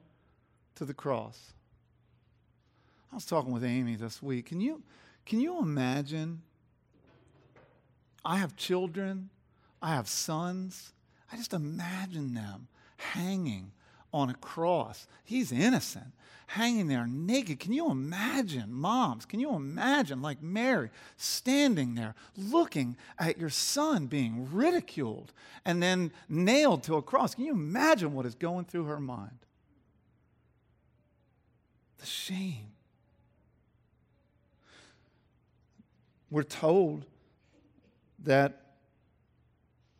to 0.76 0.84
the 0.84 0.94
cross. 0.94 1.54
I 3.10 3.14
was 3.14 3.24
talking 3.24 3.52
with 3.52 3.64
Amy 3.64 3.96
this 3.96 4.22
week. 4.22 4.46
Can 4.46 4.60
you, 4.60 4.82
can 5.24 5.40
you 5.40 5.58
imagine? 5.58 6.42
I 8.24 8.36
have 8.38 8.56
children, 8.56 9.30
I 9.80 9.90
have 9.94 10.08
sons. 10.08 10.92
I 11.32 11.36
just 11.36 11.52
imagine 11.52 12.34
them 12.34 12.68
hanging 12.96 13.72
on 14.12 14.30
a 14.30 14.34
cross. 14.34 15.06
He's 15.24 15.52
innocent, 15.52 16.12
hanging 16.46 16.88
there 16.88 17.06
naked. 17.06 17.60
Can 17.60 17.72
you 17.72 17.90
imagine, 17.90 18.72
moms? 18.72 19.24
Can 19.24 19.40
you 19.40 19.54
imagine, 19.54 20.22
like 20.22 20.42
Mary, 20.42 20.90
standing 21.16 21.94
there 21.94 22.14
looking 22.36 22.96
at 23.18 23.38
your 23.38 23.50
son 23.50 24.06
being 24.06 24.48
ridiculed 24.52 25.32
and 25.64 25.82
then 25.82 26.12
nailed 26.28 26.82
to 26.84 26.96
a 26.96 27.02
cross? 27.02 27.34
Can 27.34 27.44
you 27.44 27.52
imagine 27.52 28.12
what 28.14 28.26
is 28.26 28.34
going 28.34 28.64
through 28.64 28.84
her 28.84 29.00
mind? 29.00 29.38
The 31.98 32.06
shame. 32.06 32.72
we're 36.30 36.42
told 36.42 37.04
that 38.24 38.65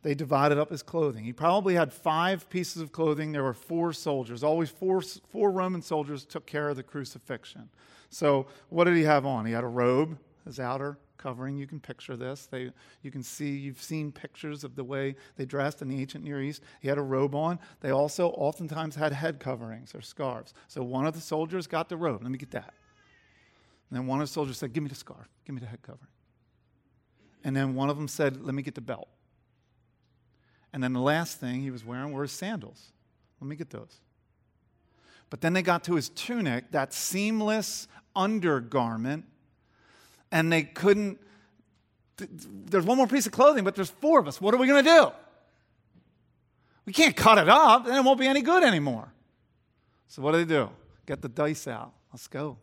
they 0.07 0.15
divided 0.15 0.57
up 0.57 0.69
his 0.69 0.81
clothing. 0.81 1.25
He 1.25 1.33
probably 1.33 1.73
had 1.73 1.91
five 1.91 2.49
pieces 2.49 2.81
of 2.81 2.93
clothing. 2.93 3.33
There 3.33 3.43
were 3.43 3.53
four 3.53 3.91
soldiers. 3.91 4.41
Always 4.41 4.69
four, 4.69 5.01
four 5.01 5.51
Roman 5.51 5.81
soldiers 5.81 6.23
took 6.23 6.45
care 6.45 6.69
of 6.69 6.77
the 6.77 6.83
crucifixion. 6.83 7.67
So, 8.09 8.47
what 8.69 8.85
did 8.85 8.95
he 8.95 9.03
have 9.03 9.25
on? 9.25 9.45
He 9.45 9.51
had 9.51 9.65
a 9.65 9.67
robe, 9.67 10.17
his 10.45 10.61
outer 10.61 10.97
covering. 11.17 11.57
You 11.57 11.67
can 11.67 11.81
picture 11.81 12.15
this. 12.15 12.45
They, 12.45 12.71
you 13.01 13.11
can 13.11 13.21
see, 13.21 13.49
you've 13.49 13.83
seen 13.83 14.13
pictures 14.13 14.63
of 14.63 14.77
the 14.77 14.83
way 14.85 15.17
they 15.35 15.43
dressed 15.43 15.81
in 15.81 15.89
the 15.89 15.99
ancient 15.99 16.23
Near 16.23 16.41
East. 16.41 16.63
He 16.79 16.87
had 16.87 16.97
a 16.97 17.03
robe 17.03 17.35
on. 17.35 17.59
They 17.81 17.91
also 17.91 18.29
oftentimes 18.29 18.95
had 18.95 19.11
head 19.11 19.41
coverings 19.41 19.93
or 19.93 19.99
scarves. 19.99 20.53
So, 20.69 20.83
one 20.83 21.05
of 21.05 21.15
the 21.15 21.21
soldiers 21.21 21.67
got 21.67 21.89
the 21.89 21.97
robe. 21.97 22.23
Let 22.23 22.31
me 22.31 22.37
get 22.37 22.51
that. 22.51 22.73
And 23.89 23.99
then 23.99 24.07
one 24.07 24.21
of 24.21 24.29
the 24.29 24.31
soldiers 24.31 24.57
said, 24.57 24.71
Give 24.71 24.83
me 24.83 24.87
the 24.87 24.95
scarf, 24.95 25.27
give 25.45 25.53
me 25.53 25.59
the 25.59 25.67
head 25.67 25.81
covering. 25.81 26.07
And 27.43 27.53
then 27.53 27.75
one 27.75 27.89
of 27.89 27.97
them 27.97 28.07
said, 28.07 28.41
Let 28.41 28.55
me 28.55 28.61
get 28.61 28.73
the 28.73 28.79
belt. 28.79 29.09
And 30.77 30.83
then 30.83 30.93
the 30.93 31.01
last 31.01 31.39
thing 31.39 31.61
he 31.61 31.71
was 31.71 31.83
wearing 31.83 32.11
were 32.11 32.21
his 32.21 32.31
sandals. 32.31 32.91
Let 33.41 33.47
me 33.47 33.55
get 33.55 33.71
those. 33.71 33.99
But 35.31 35.41
then 35.41 35.53
they 35.53 35.63
got 35.63 35.83
to 35.85 35.95
his 35.95 36.09
tunic, 36.09 36.69
that 36.69 36.93
seamless 36.93 37.87
undergarment, 38.15 39.25
and 40.31 40.53
they 40.53 40.61
couldn't. 40.61 41.17
There's 42.19 42.85
one 42.85 42.95
more 42.95 43.07
piece 43.07 43.25
of 43.25 43.31
clothing, 43.31 43.63
but 43.63 43.73
there's 43.73 43.89
four 43.89 44.19
of 44.19 44.27
us. 44.27 44.39
What 44.39 44.53
are 44.53 44.57
we 44.57 44.67
going 44.67 44.85
to 44.85 44.87
do? 44.87 45.11
We 46.85 46.93
can't 46.93 47.15
cut 47.15 47.39
it 47.39 47.49
up, 47.49 47.85
then 47.85 47.95
it 47.95 48.03
won't 48.03 48.19
be 48.19 48.27
any 48.27 48.43
good 48.43 48.61
anymore. 48.61 49.11
So, 50.09 50.21
what 50.21 50.33
do 50.33 50.45
they 50.45 50.53
do? 50.53 50.69
Get 51.07 51.23
the 51.23 51.29
dice 51.29 51.67
out. 51.67 51.91
Let's 52.13 52.27
go. 52.27 52.55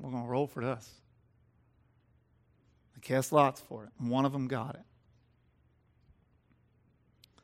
We're 0.00 0.10
going 0.10 0.24
to 0.24 0.28
roll 0.28 0.48
for 0.48 0.64
this. 0.64 0.90
They 2.96 3.00
cast 3.02 3.30
lots 3.30 3.60
for 3.60 3.84
it, 3.84 3.90
and 4.00 4.10
one 4.10 4.24
of 4.24 4.32
them 4.32 4.48
got 4.48 4.74
it. 4.74 4.82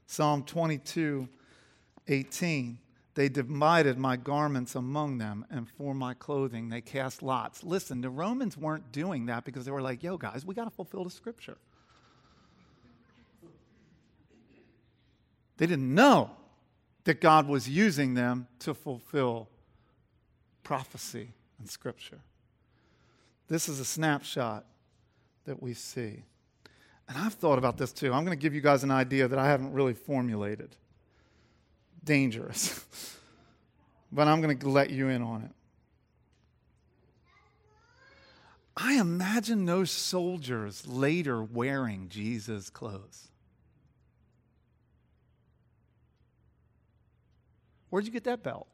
Psalm 0.06 0.42
22 0.44 1.28
18 2.08 2.78
They 3.14 3.28
divided 3.28 3.98
my 3.98 4.16
garments 4.16 4.74
among 4.74 5.18
them, 5.18 5.44
and 5.50 5.68
for 5.68 5.94
my 5.94 6.14
clothing 6.14 6.68
they 6.68 6.80
cast 6.80 7.22
lots. 7.22 7.64
Listen, 7.64 8.00
the 8.00 8.10
Romans 8.10 8.56
weren't 8.56 8.92
doing 8.92 9.26
that 9.26 9.44
because 9.44 9.64
they 9.64 9.70
were 9.70 9.82
like, 9.82 10.02
yo, 10.02 10.16
guys, 10.16 10.44
we 10.44 10.54
got 10.54 10.64
to 10.64 10.70
fulfill 10.70 11.04
the 11.04 11.10
scripture. 11.10 11.58
They 15.56 15.66
didn't 15.66 15.94
know 15.94 16.30
that 17.04 17.20
God 17.20 17.48
was 17.48 17.68
using 17.68 18.14
them 18.14 18.46
to 18.60 18.74
fulfill 18.74 19.48
prophecy 20.62 21.32
and 21.58 21.68
scripture. 21.68 22.20
This 23.48 23.68
is 23.68 23.80
a 23.80 23.84
snapshot 23.84 24.66
that 25.44 25.62
we 25.62 25.72
see. 25.72 26.24
And 27.08 27.16
I've 27.16 27.34
thought 27.34 27.58
about 27.58 27.76
this 27.76 27.92
too. 27.92 28.12
I'm 28.12 28.24
going 28.24 28.36
to 28.36 28.42
give 28.42 28.54
you 28.54 28.60
guys 28.60 28.82
an 28.82 28.90
idea 28.90 29.28
that 29.28 29.38
I 29.38 29.46
haven't 29.46 29.72
really 29.72 29.94
formulated 29.94 30.74
dangerous. 32.04 32.84
but 34.12 34.26
I'm 34.26 34.40
going 34.40 34.58
to 34.58 34.68
let 34.68 34.90
you 34.90 35.08
in 35.08 35.22
on 35.22 35.42
it. 35.42 35.50
I 38.76 38.94
imagine 38.94 39.64
those 39.64 39.90
soldiers 39.90 40.86
later 40.86 41.42
wearing 41.42 42.08
Jesus' 42.08 42.68
clothes. 42.68 43.28
Where'd 47.88 48.04
you 48.04 48.12
get 48.12 48.24
that 48.24 48.42
belt? 48.42 48.66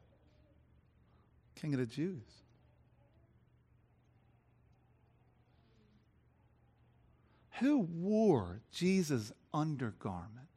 King 1.54 1.74
of 1.74 1.80
the 1.80 1.86
Jews. 1.86 2.41
Who 7.60 7.80
wore 7.80 8.60
Jesus' 8.70 9.32
undergarment? 9.52 10.48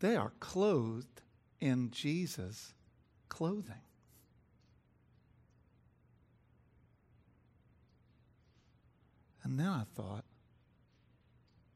They 0.00 0.16
are 0.16 0.32
clothed 0.38 1.22
in 1.60 1.90
Jesus' 1.90 2.74
clothing. 3.30 3.80
And 9.42 9.58
then 9.58 9.66
I 9.68 9.84
thought, 9.94 10.24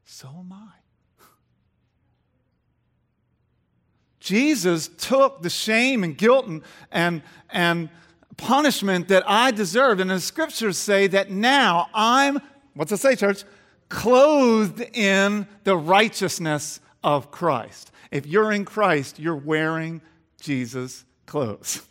so 0.04 0.28
am 0.28 0.52
I. 0.52 0.72
Jesus 4.20 4.88
took 4.88 5.42
the 5.42 5.50
shame 5.50 6.04
and 6.04 6.16
guilt 6.16 6.46
and, 6.46 6.62
and, 6.90 7.22
and 7.50 7.88
punishment 8.38 9.08
that 9.08 9.24
I 9.28 9.50
deserved. 9.50 10.00
And 10.00 10.08
the 10.08 10.20
scriptures 10.20 10.78
say 10.78 11.06
that 11.08 11.30
now 11.30 11.90
I'm, 11.92 12.40
what's 12.72 12.92
it 12.92 12.96
say, 12.96 13.14
church? 13.14 13.44
Clothed 13.90 14.80
in 14.94 15.46
the 15.64 15.76
righteousness 15.76 16.80
of 17.04 17.30
Christ. 17.30 17.90
If 18.10 18.26
you're 18.26 18.52
in 18.52 18.64
Christ, 18.64 19.18
you're 19.18 19.36
wearing 19.36 20.00
Jesus' 20.40 21.04
clothes. 21.26 21.82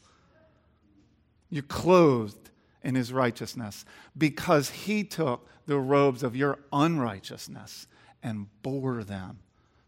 You're 1.49 1.63
clothed 1.63 2.49
in 2.83 2.95
his 2.95 3.13
righteousness 3.13 3.85
because 4.17 4.69
he 4.69 5.03
took 5.03 5.47
the 5.65 5.77
robes 5.77 6.23
of 6.23 6.35
your 6.35 6.59
unrighteousness 6.71 7.87
and 8.23 8.47
bore 8.63 9.03
them, 9.03 9.39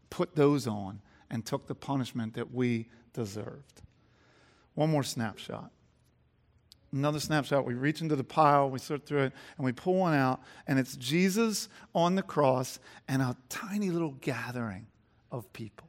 put 0.09 0.35
those 0.35 0.67
on, 0.67 1.01
and 1.29 1.45
took 1.45 1.67
the 1.67 1.75
punishment 1.75 2.33
that 2.35 2.53
we 2.53 2.87
deserved. 3.13 3.81
One 4.75 4.91
more 4.91 5.03
snapshot. 5.03 5.71
Another 6.91 7.19
snapshot. 7.19 7.65
We 7.65 7.75
reach 7.75 8.01
into 8.01 8.15
the 8.15 8.23
pile, 8.23 8.69
we 8.69 8.79
sort 8.79 9.05
through 9.05 9.23
it, 9.23 9.33
and 9.57 9.65
we 9.65 9.71
pull 9.71 9.95
one 9.95 10.15
out, 10.15 10.41
and 10.67 10.79
it's 10.79 10.95
Jesus 10.95 11.69
on 11.93 12.15
the 12.15 12.23
cross 12.23 12.79
and 13.07 13.21
a 13.21 13.37
tiny 13.47 13.91
little 13.91 14.15
gathering 14.21 14.87
of 15.31 15.51
people. 15.53 15.87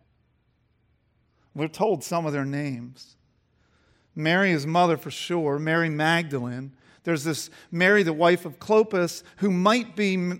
We're 1.54 1.69
told 1.69 2.04
some 2.04 2.26
of 2.26 2.33
their 2.33 2.45
names. 2.45 3.16
Mary, 4.14 4.51
his 4.51 4.66
mother 4.66 4.96
for 4.96 5.11
sure, 5.11 5.59
Mary 5.59 5.88
Magdalene. 5.88 6.72
There's 7.05 7.24
this 7.24 7.48
Mary, 7.70 8.03
the 8.03 8.12
wife 8.12 8.44
of 8.44 8.59
Clopas, 8.59 9.22
who 9.37 9.51
might 9.51 9.96
be 9.96 10.33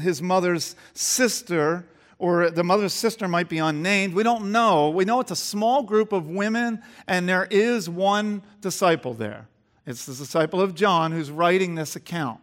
his 0.00 0.20
mother's 0.20 0.74
sister, 0.92 1.86
or 2.18 2.50
the 2.50 2.64
mother's 2.64 2.92
sister 2.92 3.28
might 3.28 3.48
be 3.48 3.58
unnamed. 3.58 4.14
We 4.14 4.24
don't 4.24 4.50
know. 4.50 4.90
We 4.90 5.04
know 5.04 5.20
it's 5.20 5.30
a 5.30 5.36
small 5.36 5.84
group 5.84 6.12
of 6.12 6.28
women, 6.28 6.82
and 7.06 7.28
there 7.28 7.46
is 7.50 7.88
one 7.88 8.42
disciple 8.60 9.14
there. 9.14 9.46
It's 9.86 10.06
the 10.06 10.14
disciple 10.14 10.60
of 10.60 10.74
John 10.74 11.12
who's 11.12 11.30
writing 11.30 11.74
this 11.74 11.96
account. 11.96 12.40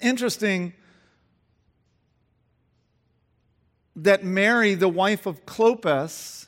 Interesting 0.00 0.72
that 3.96 4.24
Mary, 4.24 4.74
the 4.74 4.88
wife 4.88 5.26
of 5.26 5.46
Clopas, 5.46 6.46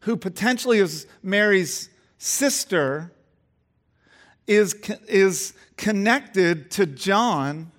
who 0.00 0.16
potentially 0.16 0.78
is 0.78 1.06
Mary's 1.22 1.88
sister, 2.18 3.10
is, 4.46 4.74
is 5.08 5.54
connected 5.76 6.70
to 6.72 6.86
John 6.86 7.72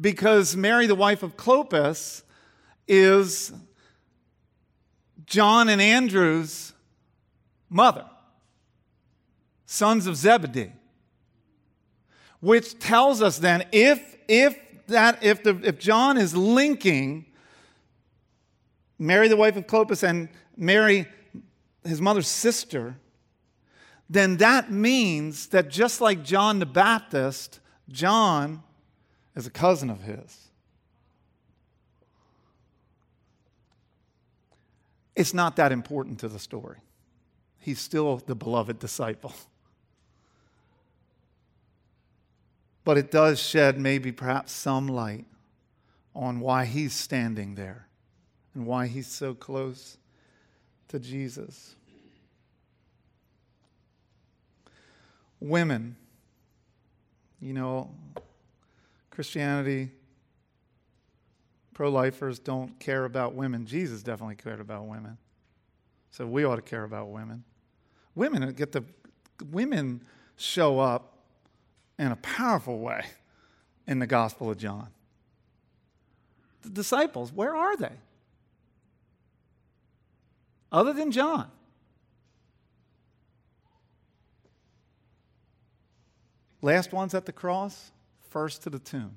because 0.00 0.54
Mary, 0.54 0.86
the 0.86 0.94
wife 0.94 1.22
of 1.22 1.36
Clopas, 1.36 2.22
is 2.86 3.52
John 5.26 5.68
and 5.68 5.80
Andrew's 5.80 6.72
mother, 7.68 8.04
sons 9.70 10.06
of 10.06 10.16
Zebedee. 10.16 10.72
Which 12.40 12.78
tells 12.78 13.20
us 13.20 13.38
then 13.38 13.66
if, 13.70 14.16
if, 14.26 14.58
that, 14.86 15.22
if, 15.22 15.42
the, 15.42 15.60
if 15.62 15.78
John 15.78 16.16
is 16.16 16.34
linking 16.34 17.26
Mary, 18.98 19.28
the 19.28 19.36
wife 19.36 19.56
of 19.56 19.66
Clopas, 19.66 20.02
and 20.02 20.28
Mary, 20.56 21.06
his 21.84 22.00
mother's 22.00 22.26
sister, 22.26 22.96
then 24.08 24.38
that 24.38 24.72
means 24.72 25.48
that 25.48 25.68
just 25.68 26.00
like 26.00 26.24
John 26.24 26.58
the 26.58 26.66
Baptist, 26.66 27.60
John 27.90 28.62
is 29.36 29.46
a 29.46 29.50
cousin 29.50 29.90
of 29.90 30.00
his. 30.00 30.48
It's 35.14 35.34
not 35.34 35.56
that 35.56 35.72
important 35.72 36.20
to 36.20 36.28
the 36.28 36.38
story. 36.38 36.78
He's 37.58 37.80
still 37.80 38.16
the 38.16 38.34
beloved 38.34 38.78
disciple. 38.78 39.34
But 42.88 42.96
it 42.96 43.10
does 43.10 43.38
shed 43.38 43.78
maybe 43.78 44.12
perhaps 44.12 44.50
some 44.50 44.88
light 44.88 45.26
on 46.14 46.40
why 46.40 46.64
he's 46.64 46.94
standing 46.94 47.54
there 47.54 47.86
and 48.54 48.64
why 48.64 48.86
he's 48.86 49.06
so 49.06 49.34
close 49.34 49.98
to 50.88 50.98
Jesus. 50.98 51.76
Women, 55.38 55.96
you 57.42 57.52
know, 57.52 57.90
Christianity, 59.10 59.90
pro 61.74 61.90
lifers 61.90 62.38
don't 62.38 62.80
care 62.80 63.04
about 63.04 63.34
women. 63.34 63.66
Jesus 63.66 64.02
definitely 64.02 64.36
cared 64.36 64.60
about 64.60 64.86
women. 64.86 65.18
So 66.10 66.26
we 66.26 66.42
ought 66.44 66.56
to 66.56 66.62
care 66.62 66.84
about 66.84 67.10
women. 67.10 67.44
Women 68.14 68.50
get 68.54 68.72
the 68.72 68.82
women 69.50 70.00
show 70.38 70.78
up 70.78 71.17
in 71.98 72.12
a 72.12 72.16
powerful 72.16 72.78
way 72.78 73.04
in 73.86 73.98
the 73.98 74.06
Gospel 74.06 74.50
of 74.50 74.58
John. 74.58 74.88
The 76.62 76.70
disciples, 76.70 77.32
where 77.32 77.56
are 77.56 77.76
they? 77.76 77.92
Other 80.70 80.92
than 80.92 81.10
John. 81.10 81.50
Last 86.60 86.92
ones 86.92 87.14
at 87.14 87.24
the 87.24 87.32
cross, 87.32 87.92
first 88.30 88.62
to 88.64 88.70
the 88.70 88.78
tomb. 88.78 89.12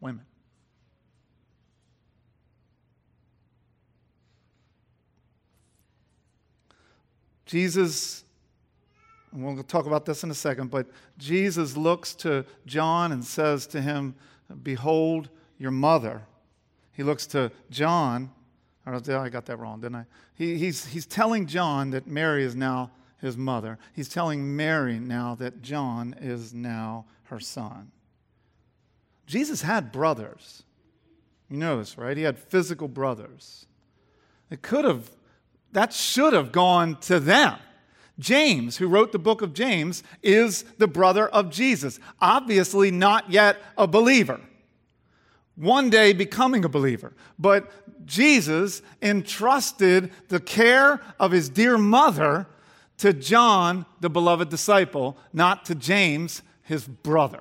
Women. 0.00 0.24
Jesus, 7.46 8.24
and 9.32 9.44
we'll 9.44 9.62
talk 9.62 9.86
about 9.86 10.04
this 10.04 10.24
in 10.24 10.30
a 10.30 10.34
second, 10.34 10.70
but 10.70 10.86
Jesus 11.18 11.76
looks 11.76 12.14
to 12.16 12.44
John 12.66 13.12
and 13.12 13.24
says 13.24 13.66
to 13.68 13.80
him, 13.80 14.14
Behold 14.62 15.28
your 15.58 15.70
mother. 15.70 16.22
He 16.92 17.02
looks 17.02 17.26
to 17.28 17.52
John, 17.70 18.30
I 18.86 19.28
got 19.28 19.46
that 19.46 19.58
wrong, 19.58 19.80
didn't 19.80 19.96
I? 19.96 20.04
He, 20.34 20.56
he's, 20.56 20.86
he's 20.86 21.04
telling 21.04 21.46
John 21.46 21.90
that 21.90 22.06
Mary 22.06 22.42
is 22.42 22.54
now 22.54 22.90
his 23.20 23.36
mother. 23.36 23.78
He's 23.92 24.08
telling 24.08 24.56
Mary 24.56 24.98
now 24.98 25.34
that 25.36 25.60
John 25.60 26.14
is 26.20 26.54
now 26.54 27.04
her 27.24 27.40
son. 27.40 27.90
Jesus 29.26 29.62
had 29.62 29.92
brothers. 29.92 30.62
You 31.50 31.58
know 31.58 31.78
this, 31.78 31.98
right? 31.98 32.16
He 32.16 32.22
had 32.22 32.38
physical 32.38 32.88
brothers. 32.88 33.66
It 34.50 34.62
could 34.62 34.84
have, 34.84 35.10
that 35.72 35.92
should 35.92 36.32
have 36.32 36.52
gone 36.52 36.96
to 37.02 37.20
them. 37.20 37.58
James, 38.18 38.78
who 38.78 38.88
wrote 38.88 39.12
the 39.12 39.18
book 39.18 39.42
of 39.42 39.54
James, 39.54 40.02
is 40.22 40.64
the 40.78 40.88
brother 40.88 41.28
of 41.28 41.50
Jesus. 41.50 42.00
Obviously, 42.20 42.90
not 42.90 43.30
yet 43.30 43.58
a 43.76 43.86
believer. 43.86 44.40
one 45.58 45.90
day 45.90 46.12
becoming 46.12 46.64
a 46.64 46.68
believer. 46.68 47.12
But 47.38 47.70
Jesus 48.06 48.80
entrusted 49.02 50.10
the 50.28 50.40
care 50.40 51.00
of 51.18 51.32
his 51.32 51.48
dear 51.48 51.76
mother 51.76 52.46
to 52.98 53.12
John, 53.12 53.84
the 54.00 54.10
beloved 54.10 54.48
disciple, 54.48 55.16
not 55.32 55.64
to 55.66 55.74
James, 55.74 56.42
his 56.62 56.86
brother. 56.86 57.40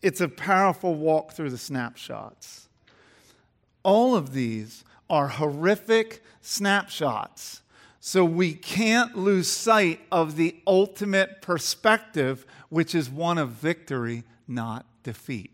It's 0.00 0.20
a 0.20 0.28
powerful 0.28 0.94
walk 0.94 1.32
through 1.32 1.50
the 1.50 1.58
snapshots. 1.58 2.68
All 3.82 4.14
of 4.14 4.32
these 4.32 4.84
are 5.10 5.28
horrific 5.28 6.22
snapshots. 6.40 7.62
So 8.06 8.24
we 8.24 8.54
can't 8.54 9.16
lose 9.16 9.50
sight 9.50 9.98
of 10.12 10.36
the 10.36 10.54
ultimate 10.64 11.42
perspective, 11.42 12.46
which 12.68 12.94
is 12.94 13.10
one 13.10 13.36
of 13.36 13.48
victory, 13.48 14.22
not 14.46 14.86
defeat. 15.02 15.50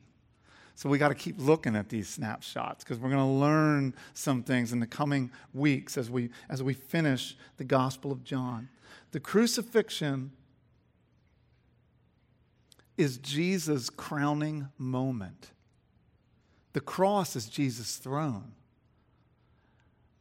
So 0.75 0.91
we 0.91 0.99
got 0.99 1.09
to 1.09 1.15
keep 1.15 1.37
looking 1.39 1.75
at 1.75 1.89
these 1.89 2.11
snapshots 2.11 2.85
because 2.85 2.99
we're 2.99 3.09
going 3.09 3.27
to 3.27 3.41
learn 3.41 3.95
some 4.13 4.43
things 4.43 4.71
in 4.75 4.81
the 4.81 4.87
coming 4.87 5.31
weeks 5.55 5.97
as 5.97 6.11
we, 6.11 6.29
as 6.51 6.63
we 6.63 6.75
finish 6.75 7.39
the 7.57 7.65
Gospel 7.65 8.13
of 8.13 8.23
John. 8.23 8.69
The 9.13 9.21
crucifixion 9.21 10.33
is 12.99 13.17
Jesus' 13.17 13.89
crowning 13.89 14.69
moment. 14.77 15.53
The 16.75 16.83
cross 16.83 17.35
is 17.35 17.47
Jesus' 17.47 17.97
throne. 17.97 18.53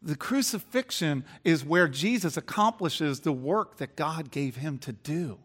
The 0.01 0.15
crucifixion 0.15 1.23
is 1.43 1.63
where 1.63 1.87
Jesus 1.87 2.35
accomplishes 2.35 3.19
the 3.19 3.31
work 3.31 3.77
that 3.77 3.95
God 3.95 4.31
gave 4.31 4.55
him 4.55 4.79
to 4.79 4.91
do, 4.91 5.37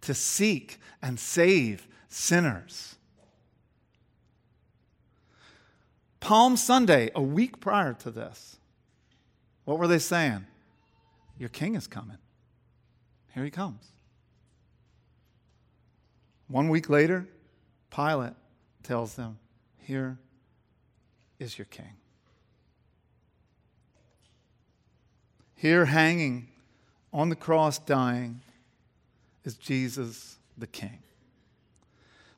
to 0.00 0.14
seek 0.14 0.80
and 1.00 1.18
save 1.18 1.86
sinners. 2.08 2.96
Palm 6.18 6.56
Sunday, 6.56 7.10
a 7.14 7.22
week 7.22 7.60
prior 7.60 7.94
to 7.94 8.10
this, 8.10 8.58
what 9.64 9.78
were 9.78 9.86
they 9.86 9.98
saying? 9.98 10.46
Your 11.38 11.48
king 11.48 11.76
is 11.76 11.86
coming. 11.86 12.18
Here 13.32 13.44
he 13.44 13.50
comes. 13.50 13.92
One 16.48 16.68
week 16.68 16.90
later, 16.90 17.28
Pilate 17.94 18.34
tells 18.82 19.14
them, 19.14 19.38
Here 19.78 20.18
is 21.38 21.56
your 21.56 21.66
king. 21.66 21.99
Here, 25.60 25.84
hanging 25.84 26.48
on 27.12 27.28
the 27.28 27.36
cross, 27.36 27.78
dying, 27.78 28.40
is 29.44 29.56
Jesus 29.56 30.38
the 30.56 30.66
King. 30.66 31.02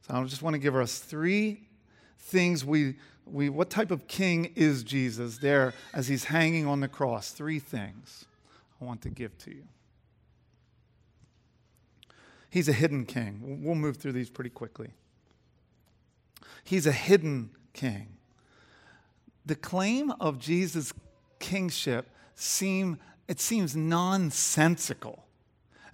So 0.00 0.14
I 0.14 0.24
just 0.24 0.42
want 0.42 0.54
to 0.54 0.58
give 0.58 0.74
us 0.74 0.98
three 0.98 1.68
things 2.18 2.64
we 2.64 2.96
we, 3.24 3.48
what 3.48 3.70
type 3.70 3.92
of 3.92 4.08
king 4.08 4.52
is 4.56 4.82
Jesus 4.82 5.38
there 5.38 5.72
as 5.94 6.08
he's 6.08 6.24
hanging 6.24 6.66
on 6.66 6.80
the 6.80 6.88
cross? 6.88 7.30
Three 7.30 7.61
things 7.61 8.24
I 8.80 8.85
want 8.85 9.02
to 9.02 9.08
give 9.08 9.38
to 9.38 9.50
you. 9.50 9.62
He's 12.50 12.68
a 12.68 12.72
hidden 12.72 13.06
king. 13.06 13.62
We'll 13.62 13.76
move 13.76 13.98
through 13.98 14.12
these 14.12 14.30
pretty 14.30 14.50
quickly. 14.50 14.90
He's 16.64 16.88
a 16.88 16.92
hidden 16.92 17.50
king. 17.72 18.16
The 19.46 19.54
claim 19.54 20.11
of 20.18 20.40
Jesus' 20.40 20.92
kingship 21.38 22.08
seem 22.35 22.98
it 23.28 23.40
seems 23.40 23.74
nonsensical. 23.76 25.24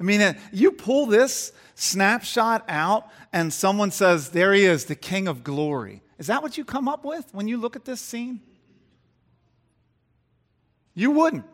I 0.00 0.02
mean, 0.02 0.20
uh, 0.20 0.34
you 0.52 0.72
pull 0.72 1.06
this 1.06 1.52
snapshot 1.74 2.64
out 2.68 3.08
and 3.32 3.52
someone 3.52 3.90
says, 3.90 4.30
There 4.30 4.52
he 4.52 4.64
is, 4.64 4.84
the 4.86 4.94
King 4.94 5.28
of 5.28 5.44
glory. 5.44 6.02
Is 6.18 6.28
that 6.28 6.42
what 6.42 6.58
you 6.58 6.64
come 6.64 6.88
up 6.88 7.04
with 7.04 7.32
when 7.32 7.48
you 7.48 7.58
look 7.58 7.76
at 7.76 7.84
this 7.84 8.00
scene? 8.00 8.40
You 10.94 11.12
wouldn't. 11.12 11.44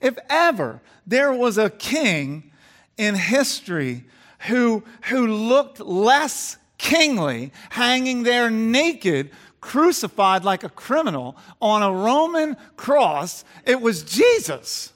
If 0.00 0.16
ever 0.30 0.80
there 1.06 1.32
was 1.32 1.58
a 1.58 1.70
king 1.70 2.52
in 2.96 3.16
history 3.16 4.04
who, 4.46 4.84
who 5.04 5.26
looked 5.26 5.80
less 5.80 6.56
kingly, 6.78 7.52
hanging 7.70 8.22
there 8.22 8.50
naked, 8.50 9.30
crucified 9.60 10.44
like 10.44 10.64
a 10.64 10.68
criminal 10.68 11.36
on 11.60 11.82
a 11.82 11.92
Roman 11.92 12.56
cross, 12.76 13.44
it 13.64 13.80
was 13.80 14.02
Jesus. 14.02 14.92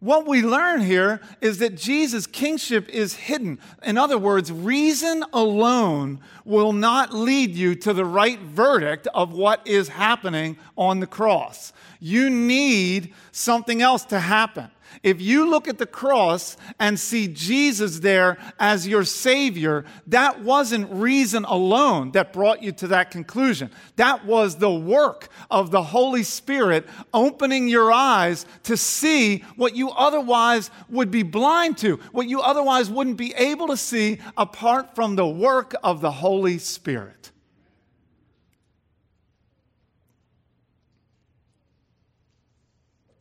What 0.00 0.28
we 0.28 0.42
learn 0.42 0.80
here 0.80 1.20
is 1.40 1.58
that 1.58 1.74
Jesus' 1.74 2.28
kingship 2.28 2.88
is 2.88 3.14
hidden. 3.14 3.58
In 3.82 3.98
other 3.98 4.16
words, 4.16 4.52
reason 4.52 5.24
alone 5.32 6.20
will 6.44 6.72
not 6.72 7.12
lead 7.12 7.56
you 7.56 7.74
to 7.76 7.92
the 7.92 8.04
right 8.04 8.38
verdict 8.38 9.08
of 9.12 9.32
what 9.32 9.66
is 9.66 9.88
happening 9.88 10.56
on 10.76 11.00
the 11.00 11.06
cross. 11.08 11.72
You 11.98 12.30
need 12.30 13.12
something 13.32 13.82
else 13.82 14.04
to 14.06 14.20
happen. 14.20 14.70
If 15.02 15.20
you 15.20 15.48
look 15.48 15.68
at 15.68 15.78
the 15.78 15.86
cross 15.86 16.56
and 16.78 16.98
see 16.98 17.28
Jesus 17.28 18.00
there 18.00 18.38
as 18.58 18.88
your 18.88 19.04
Savior, 19.04 19.84
that 20.08 20.42
wasn't 20.42 20.90
reason 20.90 21.44
alone 21.44 22.12
that 22.12 22.32
brought 22.32 22.62
you 22.62 22.72
to 22.72 22.88
that 22.88 23.10
conclusion. 23.10 23.70
That 23.96 24.24
was 24.24 24.56
the 24.56 24.72
work 24.72 25.28
of 25.50 25.70
the 25.70 25.82
Holy 25.82 26.22
Spirit 26.22 26.86
opening 27.14 27.68
your 27.68 27.92
eyes 27.92 28.46
to 28.64 28.76
see 28.76 29.44
what 29.56 29.76
you 29.76 29.90
otherwise 29.90 30.70
would 30.88 31.10
be 31.10 31.22
blind 31.22 31.78
to, 31.78 31.96
what 32.12 32.28
you 32.28 32.40
otherwise 32.40 32.90
wouldn't 32.90 33.16
be 33.16 33.34
able 33.34 33.68
to 33.68 33.76
see 33.76 34.18
apart 34.36 34.94
from 34.94 35.16
the 35.16 35.26
work 35.26 35.74
of 35.82 36.00
the 36.00 36.10
Holy 36.10 36.58
Spirit. 36.58 37.30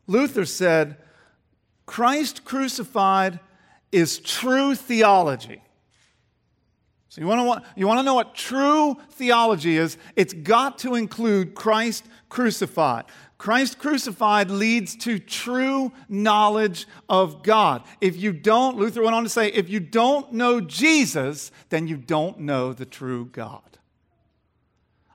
Luther 0.08 0.46
said, 0.46 0.98
Christ 1.88 2.46
crucified 2.46 3.40
is 3.92 4.20
true 4.20 4.76
theology. 4.76 5.64
So 7.10 7.22
you 7.22 7.28
want 7.28 7.64
to 7.64 7.70
you 7.76 7.88
want 7.88 8.00
to 8.00 8.04
know 8.04 8.14
what 8.14 8.36
true 8.36 8.96
theology 9.14 9.78
is? 9.78 9.98
It's 10.16 10.34
got 10.34 10.78
to 10.80 10.94
include 10.94 11.56
Christ 11.56 12.06
crucified. 12.30 13.06
Christ 13.40 13.80
crucified 13.80 14.52
leads 14.52 14.96
to 14.98 15.18
true 15.18 15.92
knowledge 16.10 16.88
of 17.08 17.42
God. 17.42 17.84
If 18.02 18.18
you 18.18 18.34
don't, 18.34 18.78
Luther 18.78 19.02
went 19.02 19.16
on 19.16 19.24
to 19.24 19.30
say, 19.30 19.48
if 19.48 19.70
you 19.70 19.80
don't 19.80 20.34
know 20.34 20.60
Jesus, 20.60 21.52
then 21.70 21.88
you 21.88 21.98
don't 21.98 22.40
know 22.40 22.74
the 22.74 22.86
true 22.86 23.26
God. 23.26 23.77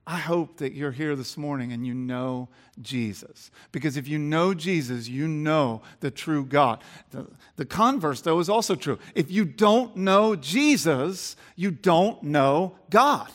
I 0.06 0.18
hope 0.18 0.56
that 0.56 0.72
you're 0.72 0.90
here 0.90 1.14
this 1.14 1.36
morning 1.36 1.72
and 1.72 1.86
you 1.86 1.94
know 1.94 2.48
Jesus. 2.80 3.52
Because 3.70 3.96
if 3.96 4.08
you 4.08 4.18
know 4.18 4.52
Jesus, 4.52 5.08
you 5.08 5.28
know 5.28 5.82
the 6.00 6.10
true 6.10 6.44
God. 6.44 6.82
The, 7.10 7.28
the, 7.54 7.64
converse, 7.64 8.20
though, 8.20 8.40
is 8.40 8.48
also 8.48 8.74
true. 8.74 8.98
If 9.14 9.30
you 9.30 9.44
don't 9.44 9.96
know 9.96 10.34
Jesus, 10.34 11.36
you 11.54 11.70
don't 11.70 12.20
know 12.24 12.74
God. 12.90 13.30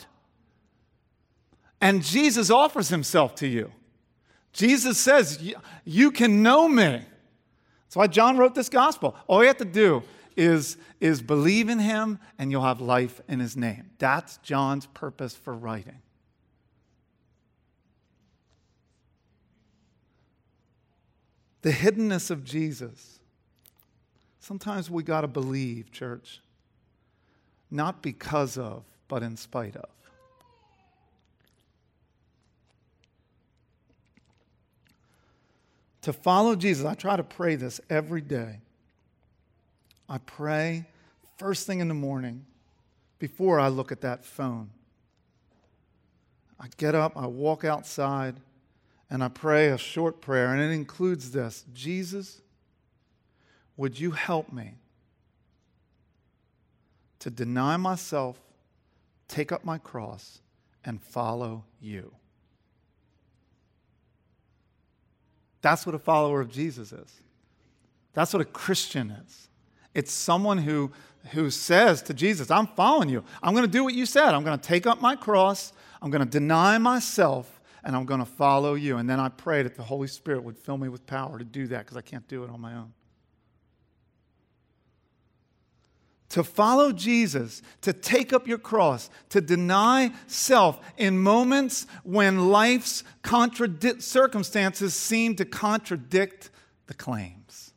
And 1.80 2.02
Jesus 2.02 2.50
offers 2.50 2.88
himself 2.88 3.34
to 3.36 3.46
you. 3.46 3.72
Jesus 4.52 4.98
says, 4.98 5.54
You 5.84 6.10
can 6.10 6.42
know 6.42 6.68
me. 6.68 7.02
That's 7.86 7.96
why 7.96 8.08
John 8.08 8.36
wrote 8.36 8.54
this 8.54 8.68
gospel. 8.68 9.16
All 9.26 9.40
you 9.40 9.46
have 9.46 9.56
to 9.58 9.64
do 9.64 10.02
is, 10.36 10.76
is 11.00 11.22
believe 11.22 11.70
in 11.70 11.78
him 11.78 12.18
and 12.38 12.50
you'll 12.50 12.64
have 12.64 12.82
life 12.82 13.22
in 13.26 13.40
his 13.40 13.56
name. 13.56 13.90
That's 13.98 14.36
John's 14.38 14.84
purpose 14.86 15.34
for 15.34 15.54
writing. 15.54 16.02
The 21.62 21.70
hiddenness 21.70 22.30
of 22.30 22.44
Jesus. 22.44 23.18
Sometimes 24.40 24.90
we 24.90 25.02
got 25.02 25.22
to 25.22 25.28
believe, 25.28 25.90
church, 25.90 26.40
not 27.70 28.02
because 28.02 28.56
of, 28.56 28.84
but 29.08 29.22
in 29.22 29.36
spite 29.36 29.76
of. 29.76 29.88
To 36.02 36.12
follow 36.12 36.56
Jesus, 36.56 36.86
I 36.86 36.94
try 36.94 37.16
to 37.16 37.22
pray 37.22 37.56
this 37.56 37.80
every 37.90 38.22
day. 38.22 38.60
I 40.08 40.18
pray 40.18 40.86
first 41.36 41.66
thing 41.66 41.80
in 41.80 41.88
the 41.88 41.94
morning 41.94 42.46
before 43.18 43.60
I 43.60 43.68
look 43.68 43.92
at 43.92 44.00
that 44.00 44.24
phone. 44.24 44.70
I 46.58 46.68
get 46.76 46.94
up, 46.94 47.12
I 47.16 47.26
walk 47.26 47.64
outside, 47.64 48.36
and 49.10 49.24
I 49.24 49.28
pray 49.28 49.68
a 49.68 49.78
short 49.78 50.20
prayer, 50.20 50.52
and 50.52 50.60
it 50.60 50.74
includes 50.74 51.30
this 51.30 51.64
Jesus, 51.72 52.40
would 53.76 53.98
you 53.98 54.10
help 54.10 54.52
me 54.52 54.74
to 57.20 57.30
deny 57.30 57.76
myself, 57.76 58.38
take 59.28 59.50
up 59.52 59.64
my 59.64 59.78
cross, 59.78 60.40
and 60.84 61.02
follow 61.02 61.64
you? 61.80 62.12
That's 65.60 65.86
what 65.86 65.94
a 65.94 65.98
follower 65.98 66.40
of 66.40 66.50
Jesus 66.50 66.92
is. 66.92 67.12
That's 68.12 68.32
what 68.32 68.42
a 68.42 68.44
Christian 68.44 69.10
is. 69.10 69.48
It's 69.94 70.12
someone 70.12 70.58
who, 70.58 70.92
who 71.32 71.50
says 71.50 72.02
to 72.02 72.14
Jesus, 72.14 72.50
I'm 72.50 72.66
following 72.68 73.08
you. 73.08 73.24
I'm 73.42 73.54
going 73.54 73.66
to 73.66 73.70
do 73.70 73.82
what 73.82 73.94
you 73.94 74.06
said. 74.06 74.34
I'm 74.34 74.44
going 74.44 74.58
to 74.58 74.64
take 74.64 74.86
up 74.86 75.00
my 75.00 75.16
cross. 75.16 75.72
I'm 76.00 76.10
going 76.10 76.24
to 76.24 76.30
deny 76.30 76.78
myself 76.78 77.57
and 77.88 77.96
I'm 77.96 78.04
going 78.04 78.20
to 78.20 78.26
follow 78.26 78.74
you. 78.74 78.98
And 78.98 79.08
then 79.08 79.18
I 79.18 79.30
pray 79.30 79.62
that 79.62 79.74
the 79.74 79.82
Holy 79.82 80.08
Spirit 80.08 80.44
would 80.44 80.58
fill 80.58 80.76
me 80.76 80.90
with 80.90 81.06
power 81.06 81.38
to 81.38 81.44
do 81.44 81.66
that 81.68 81.86
because 81.86 81.96
I 81.96 82.02
can't 82.02 82.28
do 82.28 82.44
it 82.44 82.50
on 82.50 82.60
my 82.60 82.74
own. 82.74 82.92
To 86.28 86.44
follow 86.44 86.92
Jesus, 86.92 87.62
to 87.80 87.94
take 87.94 88.34
up 88.34 88.46
your 88.46 88.58
cross, 88.58 89.08
to 89.30 89.40
deny 89.40 90.12
self 90.26 90.78
in 90.98 91.18
moments 91.18 91.86
when 92.02 92.50
life's 92.50 93.04
contradict 93.22 94.02
circumstances 94.02 94.92
seem 94.92 95.34
to 95.36 95.46
contradict 95.46 96.50
the 96.88 96.94
claims. 96.94 97.72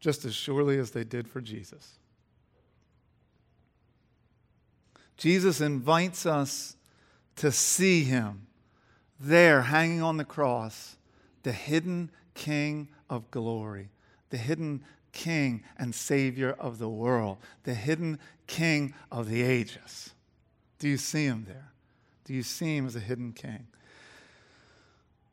Just 0.00 0.24
as 0.24 0.34
surely 0.34 0.78
as 0.78 0.92
they 0.92 1.04
did 1.04 1.28
for 1.28 1.42
Jesus. 1.42 1.98
Jesus 5.16 5.60
invites 5.60 6.26
us 6.26 6.76
to 7.36 7.52
see 7.52 8.04
him 8.04 8.46
there 9.18 9.62
hanging 9.62 10.02
on 10.02 10.16
the 10.16 10.24
cross, 10.24 10.96
the 11.42 11.52
hidden 11.52 12.10
King 12.34 12.88
of 13.08 13.30
glory, 13.30 13.90
the 14.30 14.36
hidden 14.36 14.82
King 15.12 15.62
and 15.78 15.94
Savior 15.94 16.56
of 16.58 16.78
the 16.78 16.88
world, 16.88 17.38
the 17.64 17.74
hidden 17.74 18.18
King 18.46 18.94
of 19.10 19.28
the 19.28 19.42
ages. 19.42 20.10
Do 20.78 20.88
you 20.88 20.96
see 20.96 21.26
him 21.26 21.44
there? 21.46 21.70
Do 22.24 22.34
you 22.34 22.42
see 22.42 22.76
him 22.76 22.86
as 22.86 22.96
a 22.96 23.00
hidden 23.00 23.32
King? 23.32 23.66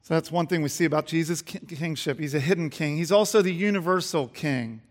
So 0.10 0.15
that's 0.15 0.32
one 0.32 0.48
thing 0.48 0.63
we 0.63 0.70
see 0.70 0.86
about 0.86 1.06
Jesus' 1.06 1.44
kingship. 1.44 2.20
He's 2.20 2.34
a 2.34 2.39
hidden 2.39 2.72
king. 2.72 2.98
He's 2.98 3.12
also 3.12 3.44
the 3.44 3.54
universal 3.54 4.28
king. 4.28 4.82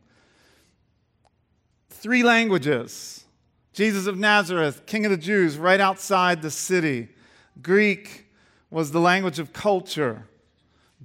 Three 1.90 2.22
languages 2.22 3.24
Jesus 3.72 4.06
of 4.06 4.18
Nazareth, 4.18 4.86
King 4.86 5.04
of 5.04 5.10
the 5.10 5.16
Jews, 5.16 5.56
right 5.56 5.80
outside 5.80 6.42
the 6.42 6.50
city. 6.50 7.08
Greek 7.62 8.26
was 8.70 8.90
the 8.90 9.00
language 9.00 9.38
of 9.38 9.52
culture, 9.52 10.26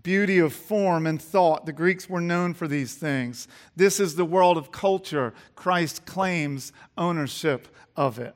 beauty 0.02 0.40
of 0.40 0.54
form 0.54 1.06
and 1.06 1.22
thought. 1.22 1.66
The 1.66 1.74
Greeks 1.74 2.10
were 2.10 2.22
known 2.22 2.54
for 2.54 2.68
these 2.68 2.96
things. 2.96 3.48
This 3.76 4.00
is 4.00 4.16
the 4.16 4.26
world 4.26 4.58
of 4.58 4.72
culture. 4.72 5.34
Christ 5.56 6.06
claims 6.06 6.74
ownership 6.98 7.68
of 7.96 8.20
it. 8.20 8.36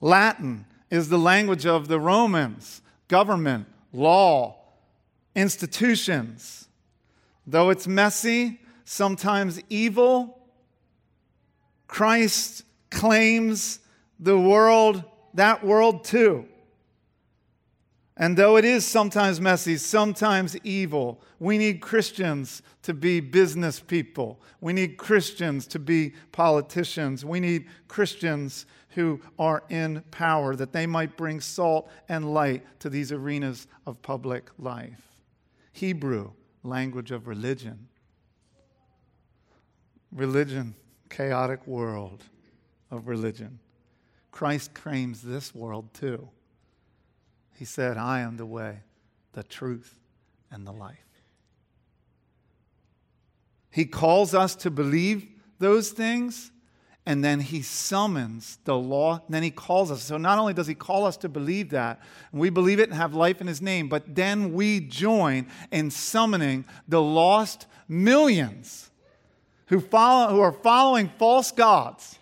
Latin 0.00 0.66
is 0.90 1.08
the 1.08 1.18
language 1.18 1.64
of 1.64 1.88
the 1.88 2.00
Romans, 2.00 2.82
government, 3.08 3.66
law, 3.92 4.58
institutions. 5.34 6.68
Though 7.46 7.70
it's 7.70 7.86
messy, 7.86 8.60
sometimes 8.84 9.60
evil, 9.70 10.41
Christ 11.92 12.64
claims 12.90 13.78
the 14.18 14.38
world, 14.38 15.04
that 15.34 15.62
world 15.62 16.04
too. 16.04 16.46
And 18.16 18.34
though 18.34 18.56
it 18.56 18.64
is 18.64 18.86
sometimes 18.86 19.42
messy, 19.42 19.76
sometimes 19.76 20.56
evil, 20.64 21.20
we 21.38 21.58
need 21.58 21.82
Christians 21.82 22.62
to 22.84 22.94
be 22.94 23.20
business 23.20 23.78
people. 23.78 24.40
We 24.62 24.72
need 24.72 24.96
Christians 24.96 25.66
to 25.66 25.78
be 25.78 26.14
politicians. 26.32 27.26
We 27.26 27.40
need 27.40 27.66
Christians 27.88 28.64
who 28.94 29.20
are 29.38 29.62
in 29.68 30.02
power 30.10 30.56
that 30.56 30.72
they 30.72 30.86
might 30.86 31.18
bring 31.18 31.42
salt 31.42 31.90
and 32.08 32.32
light 32.32 32.64
to 32.80 32.88
these 32.88 33.12
arenas 33.12 33.66
of 33.84 34.00
public 34.00 34.48
life. 34.58 35.02
Hebrew, 35.74 36.30
language 36.62 37.10
of 37.10 37.28
religion. 37.28 37.88
Religion 40.10 40.74
chaotic 41.12 41.66
world 41.66 42.24
of 42.90 43.06
religion. 43.06 43.58
Christ 44.30 44.72
claims 44.72 45.20
this 45.20 45.54
world 45.54 45.92
too. 45.92 46.28
He 47.58 47.66
said, 47.66 47.98
I 47.98 48.20
am 48.20 48.38
the 48.38 48.46
way, 48.46 48.80
the 49.34 49.42
truth, 49.42 49.94
and 50.50 50.66
the 50.66 50.72
life. 50.72 50.96
He 53.70 53.84
calls 53.84 54.34
us 54.34 54.54
to 54.56 54.70
believe 54.70 55.28
those 55.58 55.90
things, 55.90 56.50
and 57.04 57.22
then 57.22 57.40
he 57.40 57.60
summons 57.60 58.58
the 58.64 58.76
law, 58.76 59.22
and 59.26 59.34
then 59.34 59.42
he 59.42 59.50
calls 59.50 59.90
us. 59.90 60.02
So 60.02 60.16
not 60.16 60.38
only 60.38 60.54
does 60.54 60.66
he 60.66 60.74
call 60.74 61.04
us 61.04 61.18
to 61.18 61.28
believe 61.28 61.70
that, 61.70 62.00
and 62.32 62.40
we 62.40 62.48
believe 62.48 62.80
it 62.80 62.88
and 62.88 62.96
have 62.96 63.14
life 63.14 63.40
in 63.40 63.46
his 63.46 63.60
name, 63.60 63.88
but 63.88 64.14
then 64.14 64.54
we 64.54 64.80
join 64.80 65.46
in 65.70 65.90
summoning 65.90 66.64
the 66.88 67.02
lost 67.02 67.66
millions 67.86 68.88
who, 69.72 69.80
follow, 69.80 70.34
who 70.34 70.40
are 70.42 70.52
following 70.52 71.08
false 71.18 71.50
gods 71.50 72.18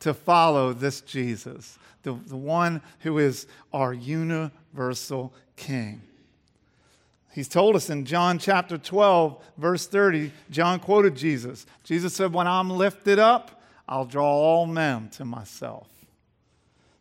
to 0.00 0.14
follow 0.14 0.72
this 0.72 1.02
Jesus, 1.02 1.78
the, 2.02 2.14
the 2.14 2.38
one 2.38 2.80
who 3.00 3.18
is 3.18 3.46
our 3.70 3.92
universal 3.92 5.34
King. 5.56 6.00
He's 7.34 7.48
told 7.48 7.76
us 7.76 7.90
in 7.90 8.06
John 8.06 8.38
chapter 8.38 8.78
12, 8.78 9.44
verse 9.58 9.86
30, 9.86 10.32
John 10.50 10.80
quoted 10.80 11.14
Jesus. 11.14 11.66
Jesus 11.84 12.14
said, 12.14 12.32
When 12.32 12.46
I'm 12.46 12.70
lifted 12.70 13.18
up, 13.18 13.62
I'll 13.86 14.06
draw 14.06 14.30
all 14.30 14.64
men 14.64 15.10
to 15.10 15.26
myself. 15.26 15.88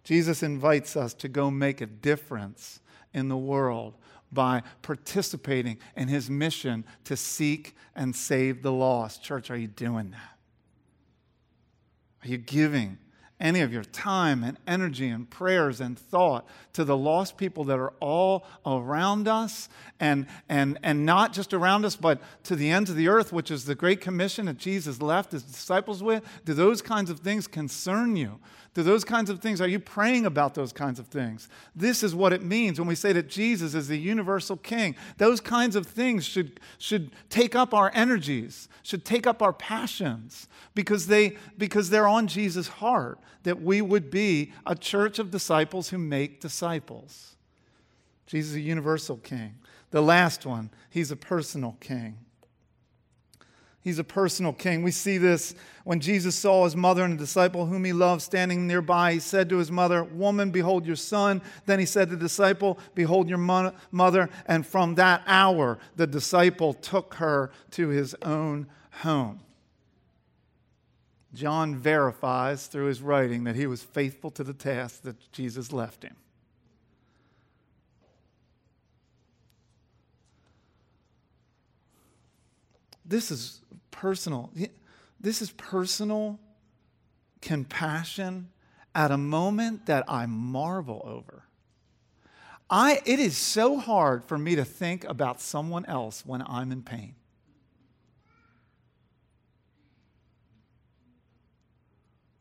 Jesus 0.04 0.44
invites 0.44 0.98
us 0.98 1.14
to 1.14 1.30
go 1.30 1.50
make 1.50 1.80
a 1.80 1.86
difference 1.86 2.82
in 3.14 3.30
the 3.30 3.38
world 3.38 3.94
by 4.32 4.64
participating 4.82 5.78
in 5.96 6.08
his 6.08 6.30
mission 6.30 6.86
to 7.06 7.16
seek 7.16 7.76
and 7.96 8.16
save 8.16 8.62
the 8.62 8.72
lost. 8.72 9.24
Church, 9.24 9.50
are 9.50 9.58
you 9.58 9.68
doing 9.68 10.12
that? 10.12 10.38
Are 12.24 12.28
you 12.28 12.38
giving 12.38 12.98
any 13.40 13.60
of 13.60 13.74
your 13.74 13.84
time 13.84 14.44
and 14.44 14.58
energy 14.66 15.10
and 15.10 15.30
prayers 15.30 15.82
and 15.82 16.00
thought 16.00 16.48
to 16.74 16.86
the 16.86 16.96
lost 16.96 17.38
people 17.38 17.66
that 17.66 17.78
are 17.78 17.94
all 18.00 18.46
around 18.66 19.28
us 19.28 19.68
and, 20.00 20.26
and, 20.48 20.80
and 20.84 21.06
not 21.06 21.34
just 21.34 21.54
around 21.54 21.84
us, 21.84 21.96
but 21.96 22.22
to 22.44 22.56
the 22.56 22.70
ends 22.72 22.90
of 22.90 22.96
the 22.96 23.10
earth, 23.10 23.34
which 23.34 23.52
is 23.52 23.66
the 23.66 23.76
Great 23.76 24.00
Commission 24.00 24.46
that 24.46 24.58
Jesus 24.58 25.02
left 25.02 25.34
his 25.34 25.44
disciples 25.44 26.02
with? 26.02 26.24
Do 26.46 26.54
those 26.54 26.82
kinds 26.82 27.10
of 27.10 27.20
things 27.20 27.46
concern 27.46 28.16
you? 28.16 28.40
Do 28.76 28.84
those 28.84 29.06
kinds 29.06 29.30
of 29.30 29.40
things, 29.40 29.62
are 29.62 29.70
you 29.70 29.80
praying 29.80 30.26
about 30.26 30.54
those 30.54 30.74
kinds 30.74 31.00
of 31.00 31.08
things? 31.08 31.48
This 31.74 32.04
is 32.04 32.14
what 32.14 32.34
it 32.34 32.44
means 32.44 32.78
when 32.78 32.90
we 32.90 32.96
say 32.96 33.14
that 33.14 33.30
Jesus 33.30 33.74
is 33.74 33.88
the 33.88 33.98
universal 33.98 34.58
king. 34.58 34.98
Those 35.18 35.40
kinds 35.40 35.78
of 35.78 35.88
things 35.88 36.26
should, 36.26 36.60
should 36.78 37.12
take 37.30 37.56
up 37.56 37.74
our 37.74 37.90
energies, 37.94 38.68
should 38.84 39.06
take 39.06 39.26
up 39.26 39.42
our 39.42 39.54
passions, 39.54 40.50
because, 40.74 41.08
they, 41.08 41.38
because 41.58 41.90
they're 41.90 42.08
on 42.08 42.28
Jesus' 42.28 42.68
heart, 42.68 43.18
that 43.44 43.62
we 43.62 43.82
would 43.82 44.12
be 44.12 44.52
a 44.66 44.76
church 44.76 45.20
of 45.20 45.32
disciples 45.32 45.88
who 45.88 45.98
make 45.98 46.42
disciples. 46.42 47.38
Jesus 48.28 48.52
is 48.52 48.58
a 48.58 48.62
universal 48.62 49.16
king. 49.16 49.56
The 49.92 50.02
last 50.02 50.46
one, 50.46 50.70
he's 50.90 51.12
a 51.12 51.16
personal 51.16 51.78
king. 51.80 52.18
He's 53.86 54.00
a 54.00 54.04
personal 54.04 54.52
king. 54.52 54.82
We 54.82 54.90
see 54.90 55.20
this 55.20 55.54
when 55.84 56.00
Jesus 56.00 56.36
saw 56.36 56.64
his 56.64 56.76
mother 56.76 57.04
and 57.04 57.14
a 57.14 57.18
disciple 57.18 57.68
whom 57.68 57.86
he 57.86 57.94
loved 57.94 58.24
standing 58.24 58.66
nearby. 58.66 59.14
He 59.14 59.20
said 59.20 59.48
to 59.50 59.60
his 59.60 59.70
mother, 59.72 60.04
Woman, 60.04 60.50
behold 60.50 60.88
your 60.88 60.96
son. 60.96 61.40
Then 61.68 61.78
he 61.78 61.86
said 61.86 62.10
to 62.10 62.16
the 62.16 62.22
disciple, 62.24 62.80
Behold 62.96 63.30
your 63.30 63.38
mother. 63.38 64.30
And 64.48 64.66
from 64.66 64.96
that 64.96 65.22
hour, 65.28 65.78
the 65.98 66.08
disciple 66.08 66.74
took 66.74 67.14
her 67.14 67.52
to 67.72 67.90
his 67.90 68.16
own 68.24 68.66
home. 68.90 69.42
John 71.36 71.76
verifies 71.76 72.66
through 72.66 72.88
his 72.88 73.04
writing 73.04 73.44
that 73.44 73.56
he 73.56 73.68
was 73.68 73.84
faithful 73.84 74.32
to 74.32 74.44
the 74.44 74.54
task 74.54 75.04
that 75.04 75.32
Jesus 75.32 75.72
left 75.72 76.02
him. 76.02 76.16
This 83.06 83.32
is 83.32 83.62
personal. 83.92 84.52
This 85.20 85.42
is 85.42 85.52
personal 85.52 86.40
compassion 87.42 88.50
at 88.94 89.12
a 89.12 89.18
moment 89.18 89.86
that 89.86 90.04
I 90.08 90.26
marvel 90.26 91.02
over. 91.06 91.44
I, 92.70 93.02
it 93.06 93.20
is 93.20 93.38
so 93.38 93.78
hard 93.78 94.24
for 94.24 94.38
me 94.38 94.56
to 94.56 94.66
think 94.66 95.04
about 95.04 95.40
someone 95.40 95.86
else 95.86 96.26
when 96.26 96.42
I'm 96.42 96.72
in 96.72 96.82
pain. 96.82 97.14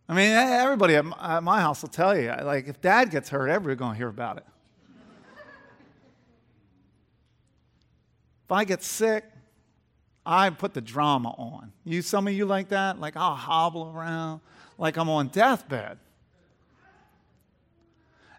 I 0.09 0.15
mean, 0.15 0.31
everybody 0.31 0.97
at 0.97 1.43
my 1.43 1.61
house 1.61 1.83
will 1.83 1.89
tell 1.89 2.17
you, 2.17 2.33
like, 2.43 2.69
if 2.69 2.81
dad 2.81 3.11
gets 3.11 3.31
hurt, 3.31 3.49
everybody's 3.49 3.79
going 3.79 3.93
to 3.93 3.97
hear 3.97 4.09
about 4.09 4.37
it. 4.39 4.45
if 8.45 8.53
I 8.53 8.65
get 8.65 8.83
sick, 8.83 9.25
I 10.27 10.51
put 10.51 10.75
the 10.75 10.81
drama 10.81 11.31
on. 11.31 11.73
You, 11.85 12.03
some 12.03 12.27
of 12.27 12.35
you 12.35 12.47
like 12.47 12.69
that? 12.69 12.99
Like, 12.99 13.17
I'll 13.17 13.35
hobble 13.35 13.93
around 13.95 14.41
like 14.79 14.97
I'm 14.97 15.09
on 15.09 15.29
deathbed. 15.29 15.99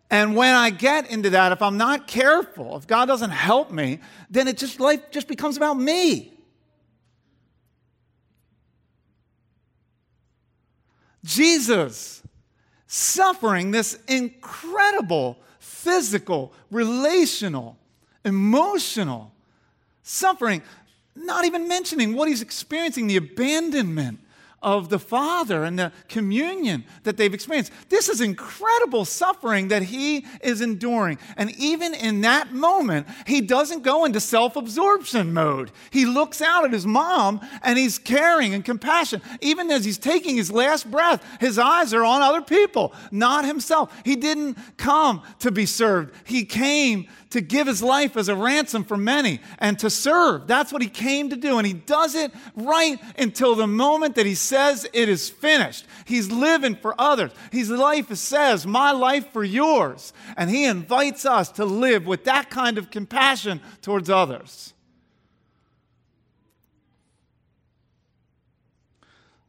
And 0.10 0.36
when 0.36 0.54
I 0.54 0.70
get 0.70 1.10
into 1.10 1.32
that, 1.32 1.52
if 1.52 1.62
I'm 1.62 1.78
not 1.78 2.08
careful, 2.08 2.78
if 2.78 2.88
God 2.88 3.06
doesn't 3.06 3.32
help 3.32 3.72
me, 3.72 4.00
then 4.30 4.48
it 4.48 4.58
just 4.58 4.80
life 4.80 5.12
just 5.12 5.28
becomes 5.28 5.58
about 5.58 5.76
me. 5.76 6.32
Jesus 11.24 12.22
suffering 12.88 13.72
this 13.72 14.00
incredible 14.08 15.40
physical, 15.60 16.54
relational, 16.70 17.78
emotional 18.24 19.34
suffering 20.04 20.62
not 21.16 21.46
even 21.46 21.68
mentioning 21.68 22.14
what 22.14 22.28
he's 22.28 22.42
experiencing 22.42 23.08
the 23.08 23.18
abandonment 23.18 24.20
of 24.66 24.90
the 24.90 24.98
Father 24.98 25.64
and 25.64 25.78
the 25.78 25.92
communion 26.10 26.84
that 27.04 27.18
they've 27.18 27.36
experienced. 27.36 27.72
This 27.90 28.10
is 28.10 28.20
incredible 28.20 29.06
suffering 29.06 29.68
that 29.68 29.84
he 29.84 30.26
is 30.42 30.60
enduring. 30.60 31.20
And 31.38 31.52
even 31.52 31.94
in 31.94 32.22
that 32.22 32.52
moment, 32.52 33.06
he 33.28 33.42
doesn't 33.42 33.84
go 33.84 34.06
into 34.06 34.20
self 34.20 34.56
absorption 34.56 35.34
mode. 35.34 35.72
He 35.92 36.08
looks 36.08 36.42
out 36.42 36.66
at 36.66 36.74
his 36.74 36.88
mom 36.88 37.42
and 37.62 37.78
he's 37.78 38.00
caring 38.00 38.56
and 38.56 38.66
compassion. 38.66 39.22
Even 39.40 39.70
as 39.70 39.86
he's 39.86 40.00
taking 40.00 40.36
his 40.36 40.52
last 40.52 40.90
breath, 40.90 41.24
his 41.40 41.60
eyes 41.60 41.94
are 41.94 42.04
on 42.04 42.24
other 42.24 42.42
people, 42.42 42.92
not 43.12 43.46
himself. 43.46 43.96
He 44.04 44.16
didn't 44.16 44.58
come 44.78 45.22
to 45.40 45.52
be 45.52 45.68
served, 45.68 46.16
he 46.26 46.44
came 46.44 47.08
to 47.32 47.42
give 47.42 47.68
his 47.68 47.82
life 47.82 48.16
as 48.18 48.30
a 48.30 48.36
ransom 48.36 48.84
for 48.84 48.98
many 48.98 49.40
and 49.60 49.78
to 49.80 49.90
serve. 49.90 50.48
That's 50.48 50.72
what 50.72 50.82
he 50.82 50.88
came 50.88 51.30
to 51.30 51.36
do. 51.36 51.58
And 51.58 51.68
he 51.68 51.74
does 51.74 52.16
it 52.16 52.32
right 52.56 53.00
until 53.18 53.56
the 53.56 53.68
moment 53.68 54.16
that 54.16 54.26
he 54.26 54.36
says 54.36 54.88
it 54.94 55.10
is 55.10 55.30
finished. 55.30 55.86
He's 56.06 56.32
living 56.32 56.76
for 56.76 56.96
others. 57.00 57.32
His 57.52 57.70
life 57.70 58.14
says, 58.16 58.66
My 58.66 58.92
life 58.92 59.32
for 59.32 59.44
yours. 59.44 60.14
And 60.38 60.50
he 60.50 60.66
invites 60.66 61.26
us 61.26 61.50
to 61.54 61.66
live 61.66 62.06
with 62.06 62.26
that 62.26 62.50
kind 62.50 62.78
of 62.78 62.92
compassion 62.92 63.62
towards 63.82 64.10
others. 64.10 64.74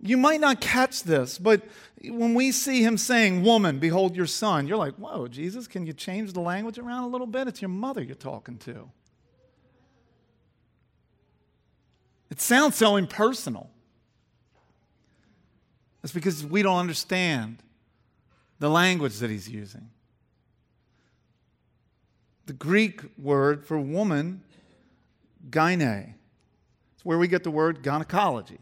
You 0.01 0.17
might 0.17 0.41
not 0.41 0.61
catch 0.61 1.03
this, 1.03 1.39
but 1.39 1.63
when 2.05 2.35
we 2.35 2.53
see 2.53 2.83
him 2.83 2.99
saying, 2.99 3.43
Woman, 3.43 3.79
behold 3.79 4.17
your 4.17 4.27
son, 4.27 4.67
you're 4.67 4.77
like, 4.77 4.95
Whoa, 4.95 5.29
Jesus, 5.29 5.67
can 5.67 5.87
you 5.87 5.93
change 5.93 6.33
the 6.33 6.41
language 6.41 6.79
around 6.79 7.05
a 7.05 7.09
little 7.09 7.27
bit? 7.27 7.49
It's 7.49 7.63
your 7.63 7.69
mother 7.69 8.03
you're 8.03 8.15
talking 8.15 8.59
to. 8.59 8.91
It 12.31 12.41
sounds 12.41 12.77
so 12.77 12.97
impersonal. 12.97 13.71
It's 16.03 16.13
because 16.13 16.45
we 16.45 16.63
don't 16.63 16.79
understand 16.79 17.63
the 18.59 18.71
language 18.71 19.19
that 19.19 19.31
he's 19.31 19.49
using. 19.49 19.91
The 22.47 22.53
Greek 22.53 23.03
word 23.19 23.67
for 23.67 23.79
woman, 23.79 24.43
gyne, 25.51 26.15
it's 26.95 27.05
where 27.05 27.19
we 27.19 27.27
get 27.27 27.43
the 27.43 27.51
word 27.51 27.83
gynecology. 27.83 28.61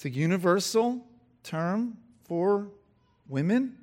It's 0.00 0.06
a 0.06 0.18
universal 0.18 1.04
term 1.42 1.98
for 2.24 2.68
women, 3.28 3.76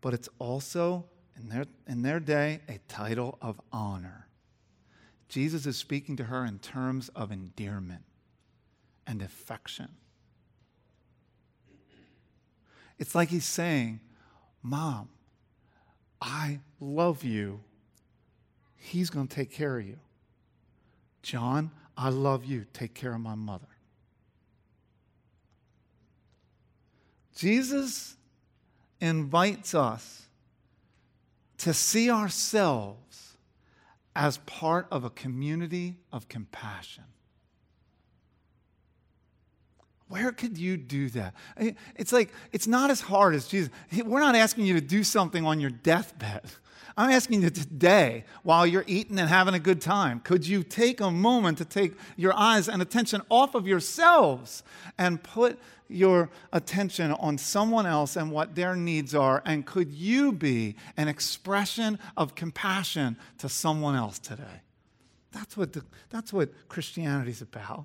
but 0.00 0.12
it's 0.12 0.28
also, 0.40 1.04
in 1.36 1.48
their, 1.48 1.64
in 1.86 2.02
their 2.02 2.18
day, 2.18 2.58
a 2.68 2.80
title 2.88 3.38
of 3.40 3.60
honor. 3.72 4.26
Jesus 5.28 5.64
is 5.64 5.76
speaking 5.76 6.16
to 6.16 6.24
her 6.24 6.44
in 6.44 6.58
terms 6.58 7.08
of 7.10 7.30
endearment 7.30 8.02
and 9.06 9.22
affection. 9.22 9.90
It's 12.98 13.14
like 13.14 13.28
he's 13.28 13.46
saying, 13.46 14.00
Mom, 14.60 15.08
I 16.20 16.58
love 16.80 17.22
you. 17.22 17.60
He's 18.74 19.08
going 19.08 19.28
to 19.28 19.36
take 19.36 19.52
care 19.52 19.78
of 19.78 19.86
you. 19.86 20.00
John, 21.22 21.70
I 21.96 22.08
love 22.08 22.44
you. 22.44 22.66
Take 22.72 22.92
care 22.94 23.14
of 23.14 23.20
my 23.20 23.36
mother. 23.36 23.68
Jesus 27.38 28.16
invites 29.00 29.72
us 29.72 30.26
to 31.58 31.72
see 31.72 32.10
ourselves 32.10 33.36
as 34.16 34.38
part 34.38 34.88
of 34.90 35.04
a 35.04 35.10
community 35.10 35.94
of 36.12 36.28
compassion. 36.28 37.04
Where 40.08 40.32
could 40.32 40.58
you 40.58 40.76
do 40.76 41.10
that? 41.10 41.32
It's 41.94 42.12
like, 42.12 42.32
it's 42.50 42.66
not 42.66 42.90
as 42.90 43.02
hard 43.02 43.36
as 43.36 43.46
Jesus. 43.46 43.70
We're 44.04 44.18
not 44.18 44.34
asking 44.34 44.66
you 44.66 44.74
to 44.74 44.80
do 44.80 45.04
something 45.04 45.46
on 45.46 45.60
your 45.60 45.70
deathbed. 45.70 46.42
I'm 46.98 47.10
asking 47.10 47.42
you 47.42 47.50
today, 47.50 48.24
while 48.42 48.66
you're 48.66 48.84
eating 48.88 49.20
and 49.20 49.28
having 49.28 49.54
a 49.54 49.60
good 49.60 49.80
time, 49.80 50.18
could 50.18 50.44
you 50.44 50.64
take 50.64 51.00
a 51.00 51.12
moment 51.12 51.58
to 51.58 51.64
take 51.64 51.94
your 52.16 52.34
eyes 52.34 52.68
and 52.68 52.82
attention 52.82 53.22
off 53.30 53.54
of 53.54 53.68
yourselves 53.68 54.64
and 54.98 55.22
put 55.22 55.60
your 55.88 56.28
attention 56.52 57.12
on 57.12 57.38
someone 57.38 57.86
else 57.86 58.16
and 58.16 58.32
what 58.32 58.56
their 58.56 58.74
needs 58.74 59.14
are? 59.14 59.44
And 59.46 59.64
could 59.64 59.92
you 59.92 60.32
be 60.32 60.74
an 60.96 61.06
expression 61.06 62.00
of 62.16 62.34
compassion 62.34 63.16
to 63.38 63.48
someone 63.48 63.94
else 63.94 64.18
today? 64.18 64.62
That's 65.30 65.56
what, 65.56 65.74
the, 65.74 65.84
that's 66.10 66.32
what 66.32 66.50
Christianity 66.68 67.30
is 67.30 67.42
about. 67.42 67.84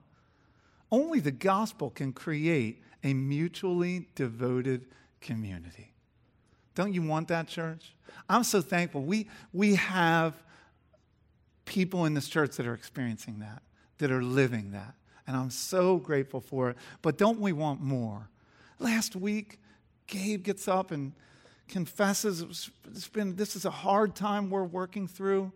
Only 0.91 1.19
the 1.19 1.30
gospel 1.30 1.91
can 1.91 2.13
create 2.13 2.82
a 3.04 3.13
mutually 3.13 4.08
devoted 4.15 4.88
community. 5.21 5.92
Don't 6.75 6.93
you 6.93 7.01
want 7.01 7.27
that, 7.27 7.47
church? 7.47 7.93
I'm 8.29 8.43
so 8.43 8.62
thankful. 8.62 9.03
We, 9.03 9.29
we 9.51 9.75
have 9.75 10.33
people 11.65 12.05
in 12.05 12.13
this 12.13 12.27
church 12.27 12.55
that 12.57 12.67
are 12.67 12.73
experiencing 12.73 13.39
that, 13.39 13.62
that 13.99 14.12
are 14.12 14.23
living 14.23 14.71
that. 14.71 14.95
And 15.27 15.38
I'm 15.38 15.49
so 15.49 15.97
grateful 15.97 16.41
for 16.41 16.69
it. 16.69 16.77
But 17.01 17.17
don't 17.17 17.39
we 17.39 17.53
want 17.53 17.81
more? 17.81 18.29
Last 18.79 19.15
week, 19.15 19.59
Gabe 20.07 20.43
gets 20.43 20.67
up 20.67 20.91
and 20.91 21.13
confesses 21.67 22.69
it's 22.91 23.07
been, 23.07 23.36
this 23.36 23.55
is 23.55 23.65
a 23.65 23.71
hard 23.71 24.15
time 24.15 24.49
we're 24.49 24.63
working 24.63 25.07
through. 25.07 25.51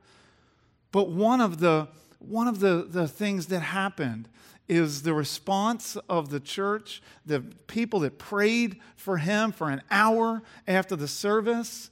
But 0.92 1.10
one 1.10 1.42
of 1.42 1.60
the, 1.60 1.90
one 2.20 2.48
of 2.48 2.60
the, 2.60 2.88
the 2.90 3.08
things 3.08 3.48
that 3.48 3.60
happened 3.60 4.30
is 4.68 5.04
the 5.04 5.14
response 5.14 5.98
of 6.10 6.30
the 6.30 6.40
church, 6.40 7.02
the 7.26 7.40
people 7.68 8.02
that 8.02 8.18
prayed 8.18 8.80
for 8.96 9.18
him 9.18 9.52
for 9.52 9.70
an 9.70 9.82
hour 9.90 10.44
after 10.68 10.96
the 10.96 11.08
service, 11.08 11.90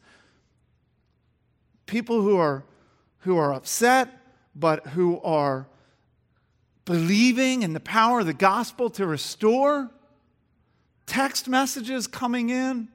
people 1.85 2.21
who 2.21 2.37
are, 2.37 2.63
who 3.19 3.37
are 3.37 3.53
upset, 3.53 4.09
but 4.55 4.87
who 4.87 5.19
are 5.21 5.67
believing 6.85 7.63
in 7.63 7.73
the 7.73 7.79
power 7.79 8.19
of 8.19 8.25
the 8.25 8.33
gospel 8.33 8.89
to 8.91 9.07
restore, 9.07 9.89
text 11.05 11.47
messages 11.47 12.07
coming 12.07 12.49
in 12.49 12.87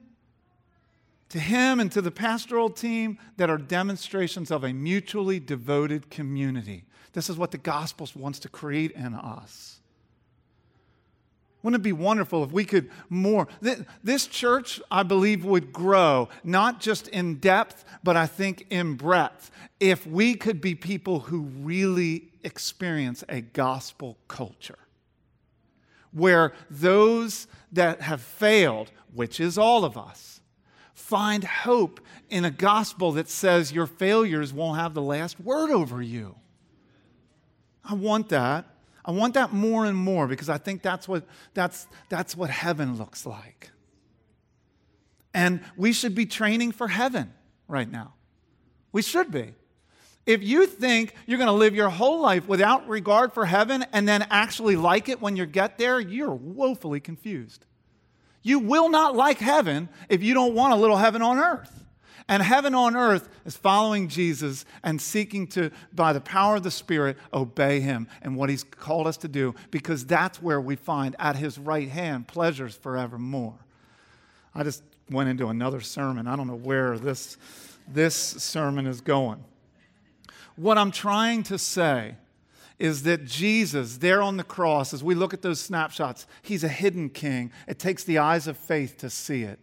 to 1.29 1.39
him 1.39 1.79
and 1.79 1.91
to 1.91 2.01
the 2.01 2.11
pastoral 2.11 2.69
team 2.69 3.17
that 3.37 3.49
are 3.49 3.57
demonstrations 3.57 4.51
of 4.51 4.63
a 4.63 4.73
mutually 4.73 5.39
devoted 5.39 6.09
community. 6.09 6.83
This 7.13 7.29
is 7.29 7.37
what 7.37 7.51
the 7.51 7.57
gospel 7.57 8.07
wants 8.15 8.39
to 8.39 8.49
create 8.49 8.91
in 8.91 9.13
us. 9.13 9.79
Wouldn't 11.63 11.81
it 11.81 11.83
be 11.83 11.93
wonderful 11.93 12.43
if 12.43 12.51
we 12.51 12.65
could 12.65 12.89
more? 13.09 13.47
This 14.03 14.25
church, 14.25 14.81
I 14.89 15.03
believe, 15.03 15.45
would 15.45 15.71
grow, 15.71 16.29
not 16.43 16.79
just 16.79 17.07
in 17.09 17.35
depth, 17.35 17.85
but 18.03 18.17
I 18.17 18.25
think 18.25 18.65
in 18.71 18.95
breadth, 18.95 19.51
if 19.79 20.07
we 20.07 20.33
could 20.33 20.59
be 20.59 20.73
people 20.73 21.19
who 21.19 21.41
really 21.41 22.29
experience 22.43 23.23
a 23.29 23.41
gospel 23.41 24.17
culture 24.27 24.79
where 26.11 26.53
those 26.69 27.47
that 27.71 28.01
have 28.01 28.21
failed, 28.21 28.91
which 29.13 29.39
is 29.39 29.57
all 29.57 29.85
of 29.85 29.97
us, 29.97 30.41
find 30.93 31.43
hope 31.43 32.01
in 32.29 32.43
a 32.43 32.51
gospel 32.51 33.11
that 33.13 33.29
says 33.29 33.71
your 33.71 33.87
failures 33.87 34.51
won't 34.51 34.79
have 34.79 34.93
the 34.93 35.01
last 35.01 35.39
word 35.39 35.69
over 35.69 36.01
you. 36.01 36.35
I 37.83 37.93
want 37.93 38.29
that. 38.29 38.65
I 39.03 39.11
want 39.11 39.33
that 39.33 39.51
more 39.51 39.85
and 39.85 39.97
more 39.97 40.27
because 40.27 40.49
I 40.49 40.57
think 40.57 40.81
that's 40.81 41.07
what, 41.07 41.25
that's, 41.53 41.87
that's 42.09 42.35
what 42.35 42.49
heaven 42.49 42.97
looks 42.97 43.25
like. 43.25 43.71
And 45.33 45.61
we 45.75 45.93
should 45.93 46.13
be 46.13 46.25
training 46.25 46.71
for 46.71 46.87
heaven 46.87 47.33
right 47.67 47.89
now. 47.89 48.13
We 48.91 49.01
should 49.01 49.31
be. 49.31 49.53
If 50.25 50.43
you 50.43 50.67
think 50.67 51.15
you're 51.25 51.39
going 51.39 51.47
to 51.47 51.53
live 51.53 51.73
your 51.73 51.89
whole 51.89 52.21
life 52.21 52.47
without 52.47 52.87
regard 52.87 53.33
for 53.33 53.45
heaven 53.45 53.85
and 53.91 54.07
then 54.07 54.27
actually 54.29 54.75
like 54.75 55.09
it 55.09 55.19
when 55.19 55.35
you 55.35 55.45
get 55.45 55.77
there, 55.77 55.99
you're 55.99 56.33
woefully 56.33 56.99
confused. 56.99 57.65
You 58.43 58.59
will 58.59 58.89
not 58.89 59.15
like 59.15 59.39
heaven 59.39 59.89
if 60.09 60.21
you 60.21 60.33
don't 60.33 60.53
want 60.53 60.73
a 60.73 60.75
little 60.75 60.97
heaven 60.97 61.21
on 61.21 61.39
earth. 61.39 61.80
And 62.31 62.41
heaven 62.41 62.73
on 62.73 62.95
earth 62.95 63.27
is 63.43 63.57
following 63.57 64.07
Jesus 64.07 64.63
and 64.83 65.01
seeking 65.01 65.47
to, 65.47 65.69
by 65.93 66.13
the 66.13 66.21
power 66.21 66.55
of 66.55 66.63
the 66.63 66.71
Spirit, 66.71 67.17
obey 67.33 67.81
him 67.81 68.07
and 68.21 68.37
what 68.37 68.49
he's 68.49 68.63
called 68.63 69.05
us 69.05 69.17
to 69.17 69.27
do, 69.27 69.53
because 69.69 70.05
that's 70.05 70.41
where 70.41 70.61
we 70.61 70.77
find 70.77 71.13
at 71.19 71.35
his 71.35 71.57
right 71.57 71.89
hand 71.89 72.29
pleasures 72.29 72.73
forevermore. 72.73 73.59
I 74.55 74.63
just 74.63 74.81
went 75.09 75.27
into 75.27 75.49
another 75.49 75.81
sermon. 75.81 76.25
I 76.25 76.37
don't 76.37 76.47
know 76.47 76.55
where 76.55 76.97
this, 76.97 77.35
this 77.85 78.15
sermon 78.15 78.87
is 78.87 79.01
going. 79.01 79.43
What 80.55 80.77
I'm 80.77 80.91
trying 80.91 81.43
to 81.43 81.57
say 81.57 82.15
is 82.79 83.03
that 83.03 83.25
Jesus, 83.25 83.97
there 83.97 84.21
on 84.21 84.37
the 84.37 84.45
cross, 84.45 84.93
as 84.93 85.03
we 85.03 85.15
look 85.15 85.33
at 85.33 85.41
those 85.41 85.59
snapshots, 85.59 86.25
he's 86.43 86.63
a 86.63 86.69
hidden 86.69 87.09
king. 87.09 87.51
It 87.67 87.77
takes 87.77 88.05
the 88.05 88.19
eyes 88.19 88.47
of 88.47 88.55
faith 88.55 88.95
to 88.99 89.09
see 89.09 89.43
it. 89.43 89.59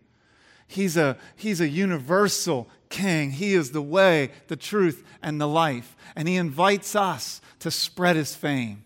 He's 0.68 0.96
a, 0.98 1.16
he's 1.34 1.60
a 1.60 1.68
universal 1.68 2.68
king. 2.90 3.32
He 3.32 3.54
is 3.54 3.72
the 3.72 3.82
way, 3.82 4.30
the 4.46 4.56
truth, 4.56 5.02
and 5.22 5.40
the 5.40 5.48
life. 5.48 5.96
And 6.14 6.28
he 6.28 6.36
invites 6.36 6.94
us 6.94 7.40
to 7.60 7.70
spread 7.70 8.16
his 8.16 8.34
fame. 8.34 8.84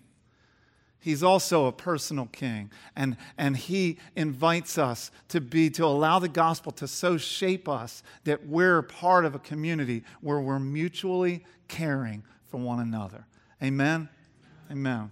He's 1.00 1.24
also 1.24 1.66
a 1.66 1.72
personal 1.72 2.26
king. 2.26 2.70
And, 2.94 3.16
and 3.36 3.56
he 3.56 3.98
invites 4.14 4.78
us 4.78 5.10
to 5.28 5.40
be, 5.40 5.68
to 5.70 5.84
allow 5.84 6.20
the 6.20 6.28
gospel 6.28 6.70
to 6.72 6.86
so 6.86 7.16
shape 7.18 7.68
us 7.68 8.04
that 8.22 8.46
we're 8.46 8.82
part 8.82 9.24
of 9.24 9.34
a 9.34 9.40
community 9.40 10.04
where 10.20 10.40
we're 10.40 10.60
mutually 10.60 11.44
caring 11.66 12.22
for 12.46 12.58
one 12.58 12.78
another. 12.78 13.26
Amen. 13.60 14.08
Amen. 14.70 15.10